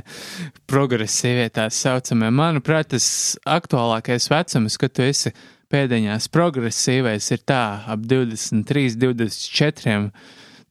progresīvie 0.70 1.50
tā 1.52 1.66
saucamie. 1.68 2.30
Manuprāt, 2.32 2.94
tas 2.94 3.36
aktuālākais 3.44 4.30
vecums, 4.32 4.78
kad 4.80 4.94
tu 4.96 5.04
esi 5.04 5.34
pēdiņās 5.68 6.30
progresīvais, 6.32 7.28
ir 7.36 7.44
tā 7.44 7.60
ap 7.84 8.08
23, 8.08 8.96
24. 8.96 10.08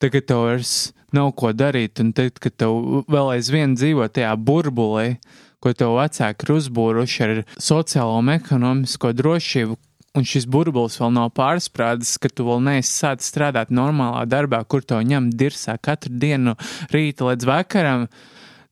Tagad 0.02 0.26
tev 0.26 0.42
vairs 0.48 0.74
nav 1.14 1.36
ko 1.38 1.54
darīt, 1.54 2.02
un 2.02 2.10
tad, 2.18 2.42
kad 2.42 2.58
tev 2.58 3.06
vēl 3.06 3.36
aizvien 3.36 3.78
dzīvo 3.78 4.10
tajā 4.10 4.34
burbulī, 4.42 5.20
ko 5.62 5.78
tev 5.78 6.00
vecāki 6.02 6.50
ir 6.50 6.56
uzbūruši 6.58 7.28
ar 7.28 7.36
sociālo 7.62 8.18
un 8.24 8.34
ekonomisko 8.34 9.14
drošību, 9.22 9.78
un 10.18 10.26
šis 10.28 10.48
burbulis 10.50 10.98
vēl 11.02 11.14
nav 11.16 11.30
pārsprādzis, 11.38 12.18
ka 12.22 12.32
tu 12.34 12.48
vēl 12.48 12.64
neesi 12.66 12.94
sācis 12.94 13.30
strādāt 13.32 13.74
normālā 13.74 14.26
darbā, 14.30 14.64
kur 14.66 14.86
to 14.86 15.00
ņem 15.00 15.30
dirsā 15.38 15.78
katru 15.78 16.16
dienu 16.18 16.52
no 16.52 16.58
rīta 16.94 17.30
līdz 17.30 17.48
vakaram. 17.50 18.08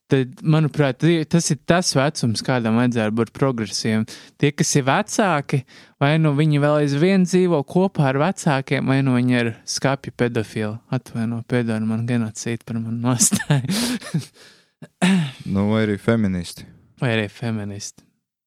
Tad, 0.05 0.35
manuprāt, 0.45 1.01
tas 1.31 1.47
ir 1.49 1.57
tas 1.65 1.87
vecums, 1.97 2.43
kādam 2.45 2.75
vajadzētu 2.77 3.15
būt 3.17 3.31
progresīvam. 3.33 4.03
Tie, 4.37 4.51
kas 4.53 4.75
ir 4.77 4.85
vecāki, 4.85 5.63
vai 6.01 6.11
nu 6.21 6.35
viņi 6.37 6.61
vēl 6.61 6.83
aizvien 6.83 7.25
dzīvo 7.25 7.63
kopā 7.65 8.11
ar 8.11 8.21
vecākiem, 8.21 8.85
vai 8.85 8.99
nu 9.07 9.15
viņi 9.17 9.39
ir 9.39 9.51
skāpji 9.65 10.13
pedofili. 10.13 10.75
Atvaino, 10.93 11.41
piedod 11.49 11.89
man 11.89 12.05
genocīdu 12.05 12.69
par 12.69 12.77
manu 12.83 13.01
nostāju. 13.07 14.29
nu, 15.55 15.71
vai 15.73 15.87
arī 15.87 15.97
feministi 15.97 16.69
vai 17.01 17.15
arī 17.15 17.27
feministi. 17.31 18.03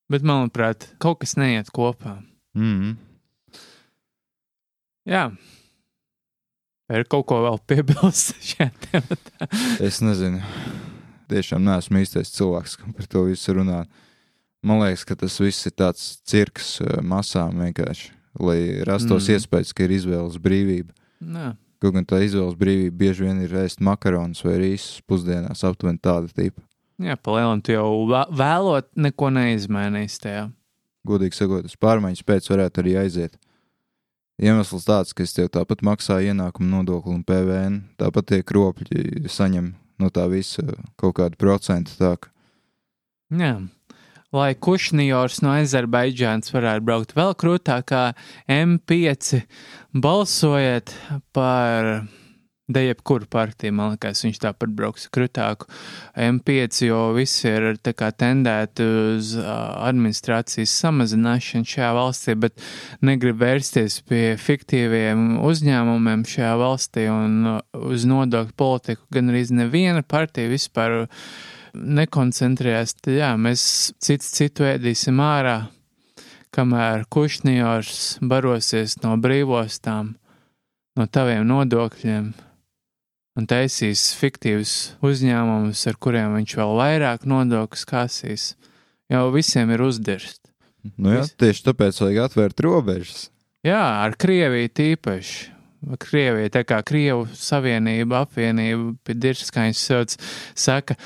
Bet, 0.08 0.24
manuprāt, 0.24 0.88
kaut 1.02 1.20
kas 1.22 1.37
neiet 1.37 1.70
kopā. 1.74 2.18
Mm. 2.58 2.96
Jā. 5.08 5.28
Ir 6.88 7.04
kaut 7.12 7.26
ko 7.28 7.42
vēl 7.44 7.58
piebilst 7.68 8.34
šajā 8.50 8.68
tematā? 8.88 9.48
es 9.84 10.00
nezinu. 10.04 10.42
Tiešām 11.28 11.60
neesmu 11.64 12.00
īstais 12.00 12.32
cilvēks, 12.32 12.78
kam 12.80 12.94
par 12.96 13.08
to 13.10 13.26
visu 13.28 13.52
runāt. 13.56 13.90
Man 14.64 14.80
liekas, 14.82 15.04
ka 15.06 15.14
tas 15.20 15.36
viss 15.38 15.68
ir 15.68 15.74
tāds 15.76 16.06
cirks 16.26 16.78
eh, 16.82 16.98
masām 17.04 17.60
vienkārši, 17.62 18.10
lai 18.40 18.58
rastos 18.88 19.28
mm. 19.28 19.36
iespējas, 19.36 19.74
ka 19.76 19.84
ir 19.84 19.94
izvēles 20.00 20.40
brīvība. 20.42 20.96
Nā. 21.20 21.52
Kaut 21.78 21.94
gan 21.94 22.08
tā 22.08 22.22
izvēles 22.24 22.56
brīvība 22.58 22.96
bieži 23.04 23.28
vien 23.28 23.44
ir 23.44 23.54
ēst 23.60 23.84
makaronus 23.84 24.42
vai 24.42 24.56
rīsus 24.64 25.04
pusdienās, 25.06 25.62
aptuveni 25.68 26.00
tāda 26.02 26.32
tipa. 26.32 26.64
Jā, 26.98 27.14
palielināt, 27.22 27.68
jau 27.70 28.08
vēlot, 28.34 28.88
neko 28.98 29.28
neizmainīs 29.30 30.18
tajā. 30.18 30.48
Godīgi 31.06 31.38
sakot, 31.38 31.68
uz 31.68 31.76
pārmaiņas 31.80 32.24
pēc 32.26 32.48
varētu 32.50 32.82
arī 32.82 32.96
aiziet. 33.02 33.38
Iemesls 34.38 34.87
tāds, 34.87 35.14
ka 35.14 35.24
es 35.26 35.34
tev 35.34 35.50
tāpat 35.54 35.82
maksāju 35.87 36.30
ienākumu 36.32 36.70
nodokli 36.70 37.14
un 37.16 37.24
PVN, 37.26 37.80
tāpat 37.98 38.28
tie 38.30 38.44
kropļi 38.46 39.26
saņem 39.30 39.72
no 39.98 40.11
tā 40.14 40.28
visa 40.30 40.62
kaut 41.00 41.16
kādu 41.18 41.38
procentu. 41.40 41.96
Tā. 41.98 42.14
Jā. 43.34 43.56
Lai 44.28 44.52
Kušnijors 44.52 45.40
no 45.40 45.54
Azerbaidžānas 45.56 46.52
varētu 46.52 46.84
braukt 46.84 47.14
vēl 47.16 47.32
krūtākā 47.40 48.02
M5, 48.52 49.40
balsojiet 49.96 50.92
par 51.32 51.88
Da 52.68 52.83
jebkuru 52.85 53.24
partiju, 53.33 53.72
man 53.72 53.94
liekas, 53.94 54.20
viņš 54.26 54.38
tāpat 54.42 54.72
brauks 54.76 55.07
krutāku 55.09 55.64
M5, 56.20 56.83
jo 56.85 56.98
visi 57.16 57.46
ir 57.48 57.78
tendēti 57.81 58.85
uz 58.85 59.31
administrācijas 59.40 60.74
samazināšanu 60.83 61.64
šajā 61.64 61.87
valstī, 61.96 62.35
bet 62.37 62.61
negrib 63.00 63.38
vērsties 63.40 64.02
pie 64.11 64.35
fiktīviem 64.37 65.38
uzņēmumiem 65.48 66.26
šajā 66.28 66.50
valstī 66.61 67.07
un 67.09 67.54
uz 67.72 68.04
nodokļu 68.11 68.52
politiku 68.61 69.16
gan 69.16 69.33
arī 69.33 69.46
neviena 69.62 70.02
partija 70.04 70.50
vispār 70.52 71.07
nekoncentrējās. 71.72 72.98
Tad 73.00 73.16
jā, 73.16 73.31
mēs 73.40 73.62
cits 73.96 74.28
citu 74.37 74.66
ēdīsim 74.68 75.22
ārā, 75.24 75.62
kamēr 76.52 77.07
Kušnijors 77.09 78.18
barosies 78.20 78.98
no 79.00 79.14
brīvostām, 79.24 80.12
no 81.00 81.09
taviem 81.09 81.48
nodokļiem 81.48 82.28
un 83.38 83.46
taisīs 83.46 84.11
fiktīvus 84.18 84.74
uzņēmumus, 85.05 85.85
ar 85.90 85.98
kuriem 86.03 86.35
viņš 86.40 86.57
vēl 86.59 86.74
vairāk 86.81 87.27
nodokļus 87.29 87.87
kasīs. 87.88 88.48
Jau 89.09 89.29
visiem 89.33 89.70
ir 89.72 89.85
uzdirst. 89.87 90.42
Nu 90.98 91.14
jā, 91.14 91.22
tieši 91.40 91.68
tāpēc 91.70 92.01
vajag 92.03 92.24
atvērt 92.27 92.64
robežas. 92.64 93.29
Jā, 93.66 93.81
ar 94.03 94.16
Krieviju 94.18 94.72
tīpaši. 94.74 95.55
Krievija, 96.03 96.51
tā 96.57 96.64
kā 96.66 96.81
Krievu 96.83 97.29
savienība, 97.38 98.24
apvienība, 98.24 98.96
pie 99.07 99.14
dirskaņas 99.14 99.83
sauc, 99.87 100.16
saka, 100.59 100.96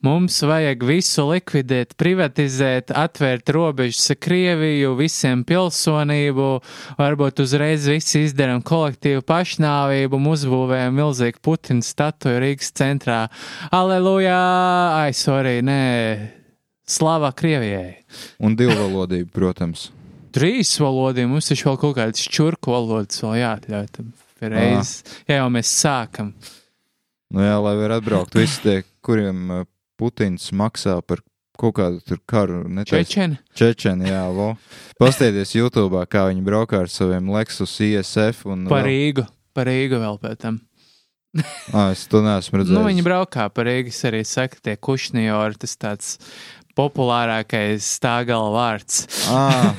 Mums 0.00 0.38
vajag 0.48 0.80
visu 0.88 1.26
likvidēt, 1.28 1.90
privatizēt, 2.00 2.88
atvērt 2.96 3.50
robežas 3.52 4.06
ar 4.14 4.16
Krieviju, 4.24 4.94
visiem 4.96 5.42
pilsonību, 5.44 6.46
varbūt 6.96 7.42
uzreiz 7.44 7.84
visi 7.84 8.22
izdarām 8.24 8.62
kolektīvu 8.64 9.20
pašnāvību, 9.28 10.20
uzbūvējam 10.32 10.94
milzīgu 10.96 11.42
Putina 11.44 11.84
statuju 11.84 12.40
Rīgas 12.40 12.72
centrā. 12.80 13.18
Aleluja! 13.76 14.38
Ai, 15.02 15.10
sorry, 15.12 15.58
nē, 15.68 15.82
slava 16.88 17.28
Krievijai! 17.36 17.98
Un 18.40 18.56
divvalodība, 18.56 19.28
protams. 19.36 19.90
Trīs 20.32 20.70
valodība, 20.80 21.28
mums 21.34 21.50
taču 21.50 21.68
vēl 21.68 21.76
kaut 21.82 21.98
kādas 21.98 22.24
čurku 22.24 22.72
valodas 22.72 23.20
vēl 23.20 23.36
jāatļauj. 23.42 23.90
Reiz, 24.48 24.94
ja 25.28 25.42
jau 25.42 25.52
mēs 25.52 25.74
sākam. 25.82 26.32
Nu, 27.28 27.44
jā, 27.44 27.60
lai 27.60 27.74
var 27.82 27.98
atbraukt 27.98 28.40
visi 28.40 28.64
tie, 28.64 28.78
kuriem 29.04 29.68
Putins 30.00 30.48
maksā 30.56 30.96
par 31.04 31.20
kaut 31.60 31.76
kādu 31.76 32.00
tur 32.06 32.22
karu. 32.28 32.62
Čečeni. 32.88 33.36
Čečeni, 33.56 34.08
jā, 34.08 34.24
vo. 34.32 34.54
Pastieties 35.00 35.52
YouTube, 35.58 36.00
kā 36.08 36.24
viņi 36.30 36.44
braukā 36.46 36.80
ar 36.86 36.90
saviem 36.92 37.28
Lexus 37.34 37.76
ISF 37.84 38.46
un. 38.48 38.64
Par 38.70 38.88
Rīgu. 38.88 39.26
Par 39.56 39.68
Rīgu 39.68 40.00
vēl 40.00 40.20
pēc 40.22 40.40
tam. 40.46 40.60
Ā, 41.70 41.92
es 41.92 42.08
to 42.10 42.24
neesmu 42.24 42.58
redzējis. 42.58 42.74
Nu, 42.74 42.82
viņi 42.88 43.04
braukā 43.06 43.44
par 43.54 43.68
Rīgas 43.68 44.00
arī 44.08 44.24
saka, 44.26 44.58
tie 44.64 44.74
kušniori, 44.74 45.60
tas 45.62 45.76
tāds 45.78 46.16
populārākais 46.80 47.84
stāgala 47.98 48.50
vārds. 48.54 49.04
À, 49.30 49.74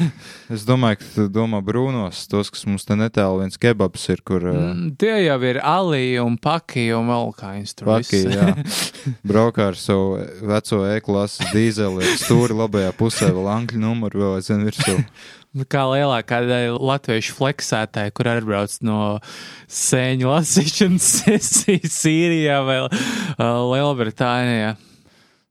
es 0.54 0.66
domāju, 0.68 1.02
ka 1.02 1.10
tu 1.16 1.28
domā 1.34 1.60
brūnos, 1.66 2.24
tos, 2.32 2.52
kas 2.54 2.64
mums 2.70 2.86
te 2.88 2.98
netālu 3.00 3.42
viens 3.42 3.58
kebabs 3.62 4.08
ir, 4.14 4.22
kur 4.26 4.46
Mm, 4.52 4.96
Tie 5.02 5.14
jau 5.26 5.38
ir 5.48 5.60
alī 5.66 6.06
un 6.22 6.38
paki 6.42 6.88
un 6.96 7.10
vēl 7.12 7.34
kā 7.38 7.54
instruments. 7.60 8.10
Paki, 8.12 8.22
jā. 8.36 9.14
braukā 9.28 9.72
ar 9.72 9.78
savu 9.80 10.18
veco 10.48 10.82
E-klases 10.92 11.52
dīzeli, 11.56 12.16
stūri 12.22 12.58
labajā 12.58 12.92
pusē, 12.98 13.32
vēl 13.36 13.52
angļu 13.58 13.82
numuru 13.82 14.26
vēl 14.26 14.40
aizvien 14.40 14.66
virsū. 14.68 14.98
Nu, 15.52 15.66
Kā 15.68 15.82
lielākā 15.84 16.38
daļa 16.48 16.78
latviešu 16.80 17.34
fleksētāji, 17.36 18.14
kur 18.16 18.30
atbrauc 18.32 18.78
no 18.88 19.00
sēņu 19.68 20.30
lasīšanas 20.32 21.10
sesijas 21.18 21.98
Sīrijā 22.06 22.62
vai 22.64 22.78
uh, 22.86 22.94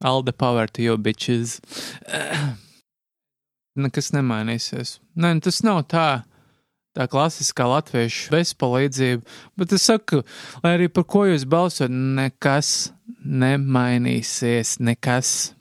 Lielbritānijā. 0.01 0.05
Alde 0.05 0.33
power 0.33 0.67
to 0.67 0.83
you 0.83 0.97
bitches. 0.97 1.61
Nekas 3.77 4.13
nemainīsies. 4.13 5.01
Nē, 5.17 5.35
nu, 5.35 5.41
tas 5.41 5.63
nav 5.63 5.87
tā. 5.89 6.25
Tā 6.91 7.07
klasiskā 7.07 7.69
latviešu 7.71 8.33
bezpalīdzība, 8.33 9.23
bet 9.57 9.73
es 9.73 9.85
saku, 9.87 10.25
lai 10.65 10.73
arī 10.75 10.89
par 10.91 11.05
ko 11.07 11.23
jūs 11.23 11.45
balsot, 11.47 11.87
nekas 11.89 12.91
nemainīsies, 13.23 14.81
nekas. 14.83 15.55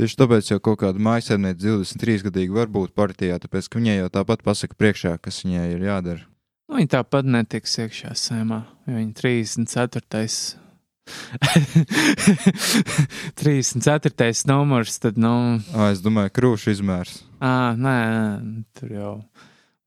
Tieši 0.00 0.16
tāpēc 0.16 0.48
jau 0.48 0.58
kaut 0.64 0.80
kāda 0.80 0.96
mājasēmniece 0.96 1.60
23 1.60 2.24
gadīgi 2.24 2.56
var 2.56 2.72
būt 2.72 2.96
partijā, 2.96 3.36
tāpēc 3.36 3.68
ka 3.68 3.82
viņai 3.82 3.98
jau 3.98 4.08
tāpat 4.16 4.40
pasaka 4.48 4.80
priekšā, 4.80 5.18
kas 5.20 5.42
viņai 5.44 5.66
ir 5.74 5.84
jādara. 5.90 6.24
Nu, 6.72 6.80
Viņa 6.80 6.94
tāpat 6.96 7.28
netiks 7.28 7.76
iekšā 7.84 8.16
sēmā, 8.16 8.62
jo 8.88 8.96
viņa 8.96 9.12
34. 9.20 10.62
34. 13.34 14.32
numurs, 14.46 14.98
tad, 15.02 15.18
nu, 15.20 15.32
Ā, 15.74 15.90
es 15.92 16.00
domāju, 16.04 16.30
krūšu 16.36 16.70
izmērs. 16.76 17.18
ā, 17.42 17.72
nē, 17.78 17.96
nē, 18.12 18.62
tur 18.78 18.92
jau 18.94 19.14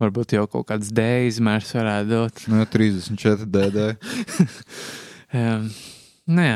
varbūt 0.01 0.35
jau 0.35 0.45
kaut 0.51 0.67
kāds 0.71 0.91
D 0.93 1.05
izmērs 1.29 1.71
varētu 1.77 2.09
dot. 2.11 2.35
Nu, 2.51 2.65
34 2.67 3.47
DD. 3.47 3.77
Um, 5.35 5.69
nē, 6.31 6.49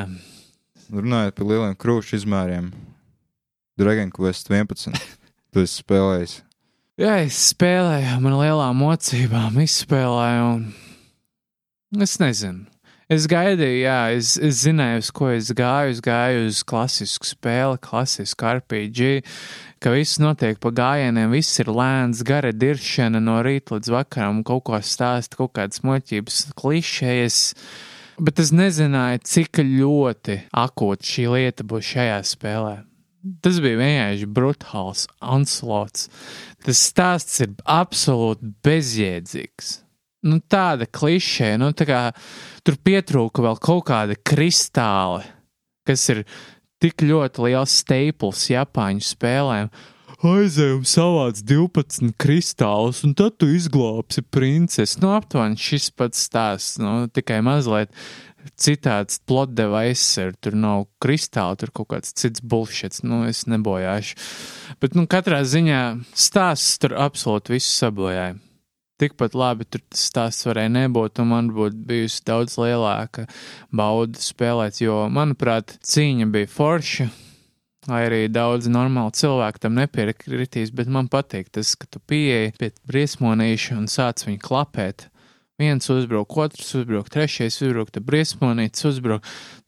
Runājot 0.90 1.36
par 1.38 1.46
lieliem 1.46 1.76
krūšu 1.78 2.16
izmēriem, 2.18 2.72
Dragon 3.78 4.10
Quest 4.10 4.48
11. 4.50 4.96
Tu 5.54 5.62
esi 5.62 5.84
spēlējis. 5.84 6.34
jā, 6.98 7.12
es 7.28 7.38
spēlēju, 7.54 8.16
man 8.24 8.34
lielām 8.40 8.80
mocībām 8.82 9.60
izspēlēju, 9.64 10.48
un 11.94 12.06
es 12.06 12.16
nezinu. 12.22 12.66
Es 13.10 13.24
gaidīju, 13.26 13.78
jā, 13.88 13.94
es, 14.14 14.36
es 14.38 14.60
zināju, 14.68 15.00
uz 15.02 15.08
ko 15.18 15.32
es 15.34 15.48
gāju. 15.58 15.96
Es 15.96 16.02
gāju 16.06 16.44
uz 16.46 16.60
klasisku 16.62 17.26
spēli, 17.26 17.80
klasisku 17.82 18.46
RPG, 18.46 19.08
ka 19.82 19.96
viss 19.96 20.20
notiek 20.22 20.60
pa 20.62 20.70
gājieniem, 20.78 21.34
viss 21.34 21.58
ir 21.64 21.72
lēns, 21.74 22.22
gara 22.22 22.52
diršana 22.54 23.18
no 23.24 23.40
rīta 23.42 23.80
līdz 23.80 23.90
vakaram, 23.96 24.44
kaut 24.46 24.68
ko 24.70 24.78
stāst, 24.86 25.34
kaut 25.40 25.56
kādas 25.58 25.82
muļķības, 25.82 26.38
klišejas. 26.62 27.42
Bet 28.22 28.44
es 28.46 28.54
nezināju, 28.54 29.26
cik 29.26 29.64
ļoti 29.66 30.38
akūta 30.62 31.10
šī 31.16 31.28
lieta 31.34 31.66
būs 31.66 31.90
šajā 31.96 32.22
spēlē. 32.36 32.78
Tas 33.42 33.58
bija 33.58 33.82
vienkārši 33.82 34.30
brutāls, 34.38 35.10
anslots. 35.18 36.12
Tas 36.62 36.88
stāsts 36.94 37.42
ir 37.42 37.58
absolūti 37.66 38.54
bezjēdzīgs. 38.70 39.80
Nu, 40.28 40.42
tāda 40.44 40.84
klišē, 40.84 41.54
nu, 41.62 41.72
tā 41.72 41.86
kā 41.88 42.00
tur 42.68 42.76
pietrūka 42.84 43.44
vēl 43.46 43.60
kaut 43.64 43.86
kāda 43.88 44.18
kristāla, 44.20 45.22
kas 45.88 46.04
ir 46.12 46.26
tik 46.84 47.06
ļoti 47.08 47.46
liels 47.48 47.78
staples 47.84 48.50
Japāņu 48.52 49.06
spēlēm. 49.08 49.72
Aizejam, 50.20 50.82
savāc 50.84 51.40
12 51.48 52.12
kristālus, 52.20 53.06
un 53.08 53.14
tad 53.16 53.38
tu 53.40 53.48
izglābsi 53.48 54.20
princesi. 54.28 54.98
Nu, 55.00 55.14
aptuveni 55.16 55.56
šis 55.56 55.88
pats 55.96 56.26
stāsts, 56.28 56.76
nu, 56.84 57.06
tikai 57.08 57.40
mazliet 57.46 57.96
citāds 58.60 59.22
plot 59.24 59.54
device, 59.56 60.20
ir, 60.20 60.36
tur 60.44 60.60
nav 60.60 60.86
kristāli, 61.00 61.62
tur 61.62 61.72
kaut 61.76 61.92
kāds 61.94 62.12
cits 62.20 62.44
bullshits, 62.44 63.06
nu, 63.08 63.24
es 63.32 63.46
nebojāšu. 63.48 64.20
Bet, 64.84 65.00
nu, 65.00 65.08
katrā 65.08 65.40
ziņā 65.48 65.82
stāsts 66.12 66.76
tur 66.84 67.00
absolūti 67.00 67.56
visu 67.56 67.72
sabojāja. 67.78 68.36
Tikpat 69.00 69.36
labi 69.38 69.66
tur 69.66 69.82
tas 69.88 70.04
stāsts 70.10 70.48
varēja 70.48 70.72
nebūt, 70.76 71.22
un 71.24 71.32
man 71.32 71.50
būtu 71.56 71.80
bijusi 71.90 72.22
daudz 72.28 72.58
lielāka 72.60 73.26
bauda 73.72 74.20
spēlēt, 74.20 74.82
jo, 74.84 75.02
manuprāt, 75.14 75.78
cīņa 75.88 76.30
bija 76.34 76.52
forša. 76.52 77.10
Lai 77.90 78.04
arī 78.06 78.26
daudz 78.30 78.68
normāli 78.70 79.16
cilvēku 79.18 79.64
tam 79.64 79.78
nepiekritīs, 79.80 80.74
bet 80.76 80.92
man 80.92 81.08
patīk 81.10 81.48
tas, 81.56 81.72
ka 81.80 81.88
tu 81.90 82.02
pieeji 82.12 82.52
pie 82.60 82.70
briesmonīša 82.92 83.78
un 83.80 83.88
sāc 83.90 84.28
viņu 84.28 84.44
klapēt. 84.44 85.09
Viens 85.60 85.90
uzbruk, 85.92 86.38
otrs 86.40 86.70
uzbruk, 86.80 87.10
trešais 87.12 87.58
uzbruk, 87.60 87.90
tad 87.92 88.06
briesmonīts 88.08 88.86
uzbruk. 88.88 89.26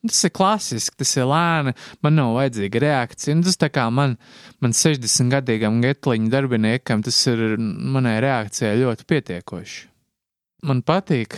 Tas 0.08 0.22
ir 0.24 0.32
klasiski, 0.34 0.96
tas 1.02 1.12
ir 1.18 1.28
lēni, 1.28 1.74
man 2.02 2.16
nav 2.16 2.32
vajadzīga 2.38 2.82
reakcija. 2.86 3.36
Un 3.36 3.44
tas 3.46 3.60
tā 3.60 3.68
kā 3.74 3.90
man, 3.92 4.16
man 4.64 4.76
60 4.78 5.34
gadīgam 5.36 5.82
getliņu 5.84 6.32
darbiniekam, 6.32 7.04
tas 7.04 7.20
ir 7.28 7.58
manai 7.60 8.22
reakcijai 8.24 8.80
ļoti 8.80 9.08
pietiekoši. 9.12 9.84
Man 10.70 10.80
patīk, 10.86 11.36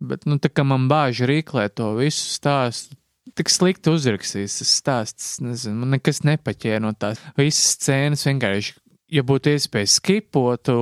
bet, 0.00 0.24
nu, 0.24 0.38
tā 0.40 0.48
kā 0.48 0.64
man 0.66 0.88
bāži 0.90 1.28
rīklē 1.28 1.68
to 1.76 1.92
visu 1.98 2.32
stāstu, 2.38 2.96
tik 3.38 3.52
slikti 3.52 3.92
uzrakstījis 3.92 4.58
tas 4.60 4.72
stāsts, 4.80 5.32
nezinu, 5.44 5.82
man 5.82 5.96
nekas 5.96 6.22
nepaķēra 6.26 6.82
no 6.82 6.92
tās 6.96 7.20
visas 7.38 7.76
scēnas 7.76 8.24
vienkārši. 8.28 8.78
Ja 9.12 9.20
būtu 9.28 9.52
iespēja 9.52 9.90
skipotu 9.92 10.74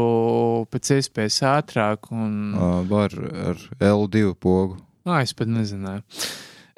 pēc 0.71 0.93
iespējas 1.01 1.41
ātrāk, 1.51 2.13
un. 2.15 2.55
Ā, 2.55 2.69
Var 2.91 3.17
ar 3.51 3.65
L2 3.83 4.37
pogu. 4.39 4.79
Ah, 5.03 5.25
es 5.25 5.35
pat 5.35 5.51
nezināju. 5.51 6.05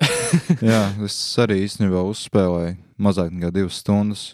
Jā, 0.71 0.87
es 1.05 1.17
arī 1.43 1.61
īstenībā 1.67 2.01
uzspēlēju 2.09 2.79
mazāk 3.03 3.35
nekā 3.35 3.53
divas 3.55 3.83
stundas. 3.83 4.31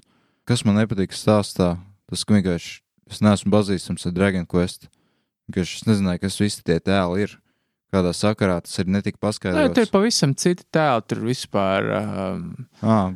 Kas 0.48 0.62
man 0.64 0.78
nepatīk 0.78 1.12
stāstā, 1.16 1.74
tas 2.08 2.22
vienkārši 2.28 2.78
es 3.10 3.20
neesmu 3.24 3.52
pazīstams 3.52 4.06
ar 4.08 4.14
Dragon 4.16 4.46
Quest. 4.48 4.86
Es 5.56 5.82
nezināju, 5.88 6.22
kas 6.22 6.38
visi 6.40 6.62
tie 6.64 6.78
tēli 6.80 7.26
ir. 7.26 7.36
Kādā 7.88 8.10
sakarā 8.12 8.58
tas 8.60 8.74
ir 8.82 8.88
netika 8.92 9.16
Nē, 9.16 9.20
tur 9.32 9.48
ir 9.48 9.62
paskaidrots. 9.64 9.90
pavisam 9.94 10.34
citi 10.36 10.64
tēli. 10.76 11.04
Tur 11.08 11.22
vispār 11.24 11.86
um, 11.96 12.42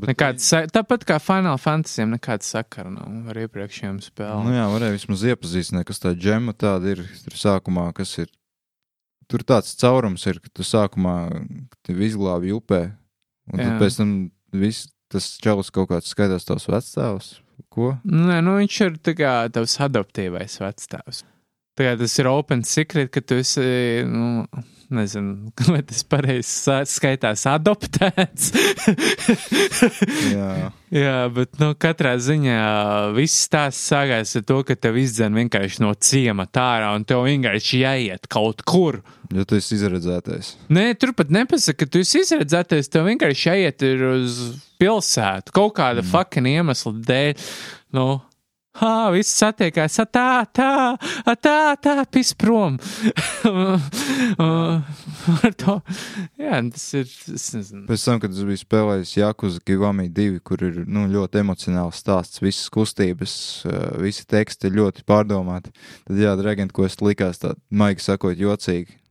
bet, 0.00 0.06
nekāds, 0.14 0.46
sa- 0.48 0.62
tāpat 0.64 1.04
kā 1.04 1.18
Final 1.20 1.58
Fantasy, 1.60 2.06
nekāda 2.08 2.46
sakara 2.46 2.88
nav 2.88 3.28
ar 3.34 3.40
iepriekšējām 3.42 3.98
spēlēm. 4.00 4.46
nu 4.48 4.54
jā, 4.56 4.64
varēja 4.72 4.96
vismaz 4.96 5.24
iepazīstināt, 5.28 5.84
kas 5.90 6.00
tā 6.00 6.14
džema 6.16 6.54
tāda 6.56 6.94
ir. 6.94 7.02
Tur 7.26 7.36
sākumā, 7.36 7.90
kas 7.94 8.14
ir. 8.24 8.32
Tur 9.28 9.44
tāds 9.44 9.76
caurums 9.80 10.24
ir, 10.26 10.40
ka 10.40 10.48
tu 10.52 10.64
sākumā 10.64 11.16
tevi 11.84 12.08
izglābi 12.08 12.52
upē. 12.56 12.96
Un 13.52 13.58
tad 13.60 13.76
pēc 13.80 13.96
tam 14.00 14.30
viss 14.56 14.88
tas 15.12 15.26
čalis 15.42 15.68
kaut 15.70 15.90
kāds 15.92 16.08
skaidrs 16.08 16.48
tavs 16.48 16.64
vecāks. 16.72 17.34
Ko? 17.72 17.98
Nē, 18.08 18.40
nu 18.44 18.56
viņš 18.56 18.80
ir 18.86 18.96
tā 19.04 19.12
kā 19.16 19.32
tavs 19.52 19.76
adoptīvais 19.84 20.56
vecstāvs. 20.60 21.22
Kā 21.78 21.94
tas 21.96 22.18
ir 22.20 22.28
open 22.28 22.66
secret, 22.68 23.08
ka 23.14 23.22
tu 23.24 23.38
esi, 23.40 23.62
nu, 24.04 24.44
nezinu, 24.92 25.52
vai 25.72 25.80
tas 25.88 26.02
pareizi 26.04 26.74
skaitās 26.90 27.46
adoptēts. 27.48 28.50
Jā. 30.34 30.52
Jā, 30.92 31.14
bet, 31.32 31.54
nu, 31.56 31.70
katrā 31.80 32.12
ziņā 32.20 32.58
viss 33.16 33.46
tās 33.48 33.78
sākās 33.80 34.34
ar 34.36 34.42
to, 34.44 34.58
ka 34.68 34.76
tev 34.76 34.98
izdzen 35.00 35.32
vienkārši 35.40 35.80
no 35.80 35.94
ciemata 35.96 36.66
ārā 36.74 36.90
un 36.98 37.06
tev 37.08 37.24
vienkārši 37.24 37.80
jāiet 37.80 38.28
kaut 38.28 38.60
kur. 38.68 39.00
Jo 39.32 39.46
tu 39.48 39.56
esi 39.56 39.78
izredzētais. 39.78 40.50
Nē, 40.68 40.90
tur 41.00 41.14
pat 41.16 41.32
nepasaka, 41.32 41.86
ka 41.86 41.88
tu 41.88 42.02
esi 42.04 42.20
izredzētais. 42.20 42.92
Tev 42.92 43.08
vienkārši 43.08 43.48
jāiet 43.48 43.86
ir 43.88 44.04
uz 44.10 44.42
pilsētu 44.82 45.56
kaut 45.56 45.78
kāda 45.80 46.04
mm. 46.04 46.12
fucking 46.12 46.52
iemesla 46.52 46.92
dēļ. 47.08 47.48
Nu, 47.96 48.06
Ha, 48.80 49.10
viss 49.12 49.34
satiekās, 49.36 49.98
"Ā, 50.00 50.06
tā, 50.08 50.46
tā, 50.56 50.96
ā, 51.28 51.34
tā, 51.36 51.76
tā, 51.76 51.92
pis 52.08 52.32
prom. 52.32 52.78
Ar 55.44 55.52
to, 55.60 55.74
jā, 56.40 56.62
tas 56.72 56.86
ir, 56.96 57.10
es. 57.36 57.50
Pēc 57.90 58.06
tam, 58.06 58.22
kad 58.22 58.32
es 58.32 58.40
biju 58.48 58.62
spēlējis 58.62 59.12
Jakuza 59.18 59.60
Gigami 59.68 60.08
2, 60.08 60.40
kur 60.40 60.64
ir 60.64 60.80
nu, 60.88 61.04
ļoti 61.12 61.42
emocionāls 61.42 62.00
stāsts, 62.00 62.40
visas 62.40 62.72
kustības, 62.72 63.36
uh, 63.68 63.92
visi 64.00 64.24
teksti 64.24 64.72
ļoti 64.72 65.04
pārdomāti, 65.04 65.74
tad 66.08 66.24
jā, 66.24 66.32
Dragon 66.40 66.72
Quest 66.72 67.04
likās 67.04 67.44
tā, 67.44 67.52
maigi 67.68 68.08
sakot, 68.08 68.40
jocīgi. 68.40 69.01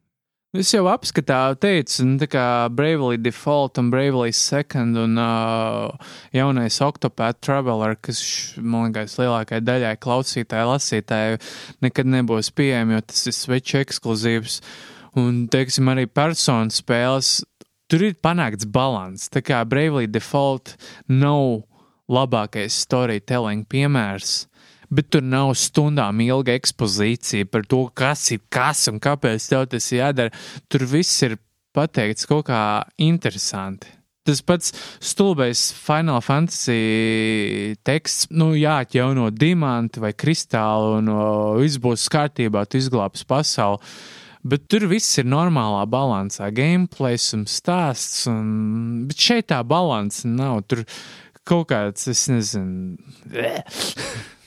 Es 0.51 0.67
jau 0.73 0.81
apskatā 0.91 1.53
teicu, 1.63 2.03
nu, 2.03 2.17
tā 2.19 2.27
kā 2.27 2.45
Bravely 2.75 3.15
Default 3.23 3.79
un 3.79 3.87
Bravely 3.87 4.33
Second 4.35 4.99
un 4.99 5.13
uh, 5.15 6.09
jaunais 6.35 6.79
Octopath 6.83 7.39
Traveler, 7.39 7.95
kas, 7.95 8.19
man 8.59 8.89
liekas, 8.89 9.15
lielākajai 9.15 9.63
daļai 9.63 9.93
klausītāju, 10.03 10.73
lasītāju 10.73 11.39
nekad 11.87 12.11
nebūs 12.17 12.51
pieejami, 12.51 12.97
jo 12.97 13.05
tas 13.13 13.23
ir 13.31 13.37
Switch 13.37 13.79
ekskluzīvs. 13.79 14.59
Un, 15.23 15.45
teiksim, 15.55 15.87
arī 15.87 16.03
personu 16.11 16.75
spēles, 16.75 17.31
tur 17.87 18.03
ir 18.09 18.19
panākts 18.19 18.67
balans. 18.67 19.31
Tā 19.31 19.39
kā 19.39 19.63
Bravely 19.63 20.11
Default 20.11 20.75
nav 21.07 21.61
labākais 22.11 22.75
storytelling 22.83 23.63
piemērs. 23.71 24.50
Bet 24.91 25.07
tur 25.13 25.23
nav 25.23 25.53
stundām 25.55 26.19
ilga 26.25 26.55
ekspozīcija 26.59 27.47
par 27.47 27.63
to, 27.69 27.85
kas 27.95 28.25
ir 28.35 28.41
kas 28.51 28.87
un 28.91 28.99
kāpēc 29.03 29.47
tev 29.47 29.69
tas 29.71 29.87
jādara. 29.95 30.35
Tur 30.67 30.83
viss 30.91 31.23
ir 31.23 31.37
pateikts 31.75 32.27
kaut 32.27 32.49
kā 32.49 32.61
interesanti. 32.99 33.87
Tas 34.27 34.43
pats 34.45 34.69
stulbais 35.01 35.71
Final 35.73 36.19
Fantasy 36.21 37.73
teksts, 37.87 38.27
nu, 38.29 38.51
jāatjauno 38.53 39.31
diamanti 39.33 40.03
vai 40.03 40.11
kristāli, 40.13 40.99
un 40.99 41.09
viss 41.57 41.79
būs 41.81 42.05
kārtībā, 42.13 42.67
tu 42.69 42.77
izglābsi 42.77 43.25
pasauli. 43.25 43.81
Bet 44.45 44.67
tur 44.69 44.85
viss 44.89 45.17
ir 45.21 45.25
normālā 45.29 45.81
balansā. 45.89 46.51
Gameplays 46.53 47.31
un 47.37 47.47
stāsts, 47.49 48.27
un... 48.29 49.07
bet 49.09 49.21
šeit 49.21 49.49
tā 49.53 49.61
balanss 49.65 50.25
nav. 50.25 50.63
Tur 50.69 50.83
kaut 51.45 51.69
kāds, 51.73 52.07
es 52.09 52.27
nezinu, 52.29 52.97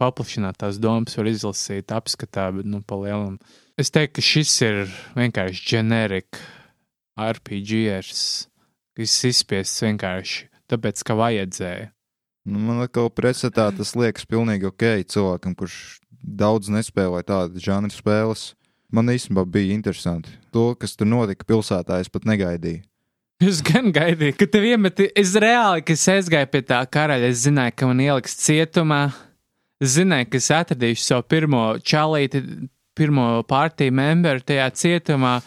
paplašināt 0.00 0.58
tās 0.60 0.80
domas, 0.80 1.16
var 1.18 1.28
izlasīt, 1.30 1.92
apskatā, 1.92 2.48
bet 2.56 2.68
nu, 2.68 2.80
pa 2.82 2.98
lielam. 3.00 3.38
Es 3.80 3.92
teiktu, 3.92 4.18
ka 4.18 4.26
šis 4.26 4.54
ir 4.66 4.82
vienkārši 5.16 5.66
generic 5.74 6.40
RPGs, 7.20 8.22
kas 8.96 9.16
izspiests 9.28 9.84
vienkārši 9.84 10.48
tāpēc, 10.70 11.02
ka 11.04 11.16
vajadzēja. 11.18 11.90
Nu, 12.48 12.60
man 12.64 12.80
liekas, 12.80 13.12
pretstatā 13.16 13.68
tas 13.76 13.92
liekas 13.98 14.24
pilnīgi 14.28 14.70
ok 14.70 14.86
cilvēkam, 15.12 15.56
kurš 15.58 16.00
daudz 16.20 16.70
nespēlē 16.72 17.22
tādu 17.26 17.60
žanru 17.62 17.92
spēles. 17.92 18.54
Man 18.90 19.12
īstenībā 19.12 19.44
bija 19.46 19.76
interesanti. 19.76 20.32
To, 20.50 20.72
kas 20.74 20.96
tur 20.98 21.06
notika 21.06 21.46
pilsētā, 21.46 22.00
es 22.02 22.10
pat 22.10 22.26
negaidīju. 22.26 22.82
Es 23.40 23.62
gan 23.64 23.88
gaidīju, 23.88 24.34
ka 24.36 24.46
tev 24.52 24.66
iemeti. 24.68 25.06
Es 25.16 25.32
reāli, 25.40 25.80
kad 25.88 26.02
aizgāju 26.12 26.48
pie 26.52 26.60
tā 26.68 26.80
karaļa, 26.92 27.30
es 27.32 27.46
zināju, 27.46 27.72
ka 27.72 27.86
man 27.88 28.02
ieliks 28.04 28.36
cietumā. 28.36 29.00
Es 29.80 29.94
zināju, 29.94 30.26
ka 30.28 30.40
es 30.42 30.48
atradīšu 30.52 31.06
savu 31.06 31.24
pirmo 31.32 31.62
čalīti, 31.80 32.42
pirmo 33.00 33.26
partiju 33.48 33.94
memberu 33.96 34.44
tajā 34.44 34.68
cietumā. 34.76 35.38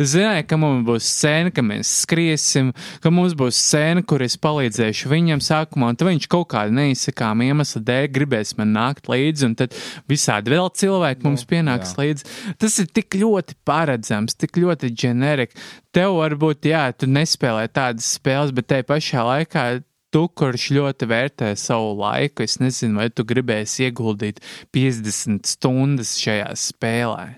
Es 0.00 0.14
zināju, 0.14 0.46
ka 0.48 0.58
mums 0.60 0.86
būs 0.88 1.08
scēna, 1.12 1.52
ka 1.54 1.64
mēs 1.66 1.90
skriesim, 2.06 2.72
ka 3.04 3.12
mums 3.12 3.36
būs 3.38 3.58
scēna, 3.60 4.04
kur 4.08 4.24
es 4.24 4.38
palīdzēšu 4.40 5.12
viņam 5.12 5.42
sākumā, 5.44 5.92
un 5.92 6.00
tad 6.00 6.08
viņš 6.08 6.28
kaut 6.32 6.48
kāda 6.54 6.74
neizsakāma 6.78 7.50
iemesla 7.50 7.84
dēļ 7.90 8.08
gribēs 8.16 8.56
man 8.58 8.74
nākt 8.76 9.10
līdzi, 9.12 9.46
un 9.50 9.56
tad 9.60 9.76
visādi 10.10 10.54
vēl 10.54 10.72
cilvēki 10.80 11.28
mums 11.28 11.46
pienāks 11.48 11.94
jā. 11.94 12.02
līdzi. 12.02 12.28
Tas 12.62 12.80
ir 12.82 12.90
tik 12.96 13.20
ļoti 13.20 13.58
paredzams, 13.68 14.38
tik 14.40 14.60
ļoti 14.62 14.92
ģenerika. 15.04 15.60
Tev 15.92 16.16
varbūt, 16.22 16.70
jā, 16.72 16.86
tu 16.96 17.08
nespēlē 17.10 17.68
tādas 17.68 18.14
spēles, 18.16 18.54
bet 18.56 18.70
te 18.72 18.80
pašā 18.88 19.26
laikā 19.28 19.66
tu, 20.12 20.26
kurš 20.38 20.68
ļoti 20.76 21.08
vērtē 21.10 21.52
savu 21.58 21.94
laiku, 22.00 22.44
es 22.44 22.58
nezinu, 22.62 23.00
vai 23.00 23.08
tu 23.10 23.24
gribēsi 23.28 23.88
ieguldīt 23.88 24.42
50 24.76 25.48
stundas 25.48 26.14
šajā 26.20 26.50
spēlē. 26.58 27.28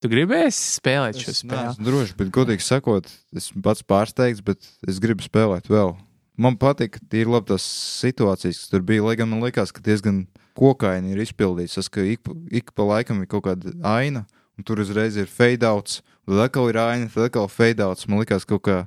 Tu 0.00 0.08
gribēsi 0.08 0.78
spēlēt 0.78 1.18
šo 1.20 1.32
Es 1.34 1.42
spēli? 1.42 1.64
neesmu 1.66 1.84
drošs, 1.84 2.14
bet, 2.16 2.30
godīgi 2.32 2.64
sakot, 2.64 3.08
es 3.36 3.50
pats 3.52 3.84
pārsteigts, 3.84 4.40
bet 4.44 4.64
es 4.88 5.00
gribu 5.02 5.24
spēlēt 5.26 5.68
vēl. 5.68 5.92
Man 6.40 6.56
patīk, 6.56 6.94
ka 6.96 7.18
ir 7.20 7.28
labi 7.28 7.50
tās 7.52 7.66
situācijas, 8.00 8.62
kas 8.62 8.70
tur 8.72 8.80
bija. 8.88 9.04
Lai 9.04 9.16
gan 9.20 9.28
man 9.28 9.42
liekas, 9.44 9.74
ka 9.76 9.82
diezgan 9.84 10.22
kokaini 10.56 11.12
ir 11.12 11.20
izpildīts. 11.20 11.76
Tas, 11.76 11.90
ka 11.92 12.00
ik, 12.00 12.24
ik 12.48 12.72
pa 12.72 12.86
laikam 12.88 13.20
ir 13.20 13.28
kaut 13.28 13.44
kāda 13.44 13.74
aina, 13.84 14.22
un 14.56 14.64
tur 14.64 14.80
uzreiz 14.80 15.18
ir 15.20 15.28
fade 15.28 15.68
outs, 15.68 15.98
tad 16.24 16.40
atkal 16.46 16.70
ir 16.72 16.80
aina, 16.80 17.10
tad 17.12 17.28
atkal 17.28 17.50
fade 17.52 17.84
outs. 17.84 18.08
Man 18.08 18.22
liekas, 18.24 18.48
kaut 18.48 18.64
kā. 18.64 18.78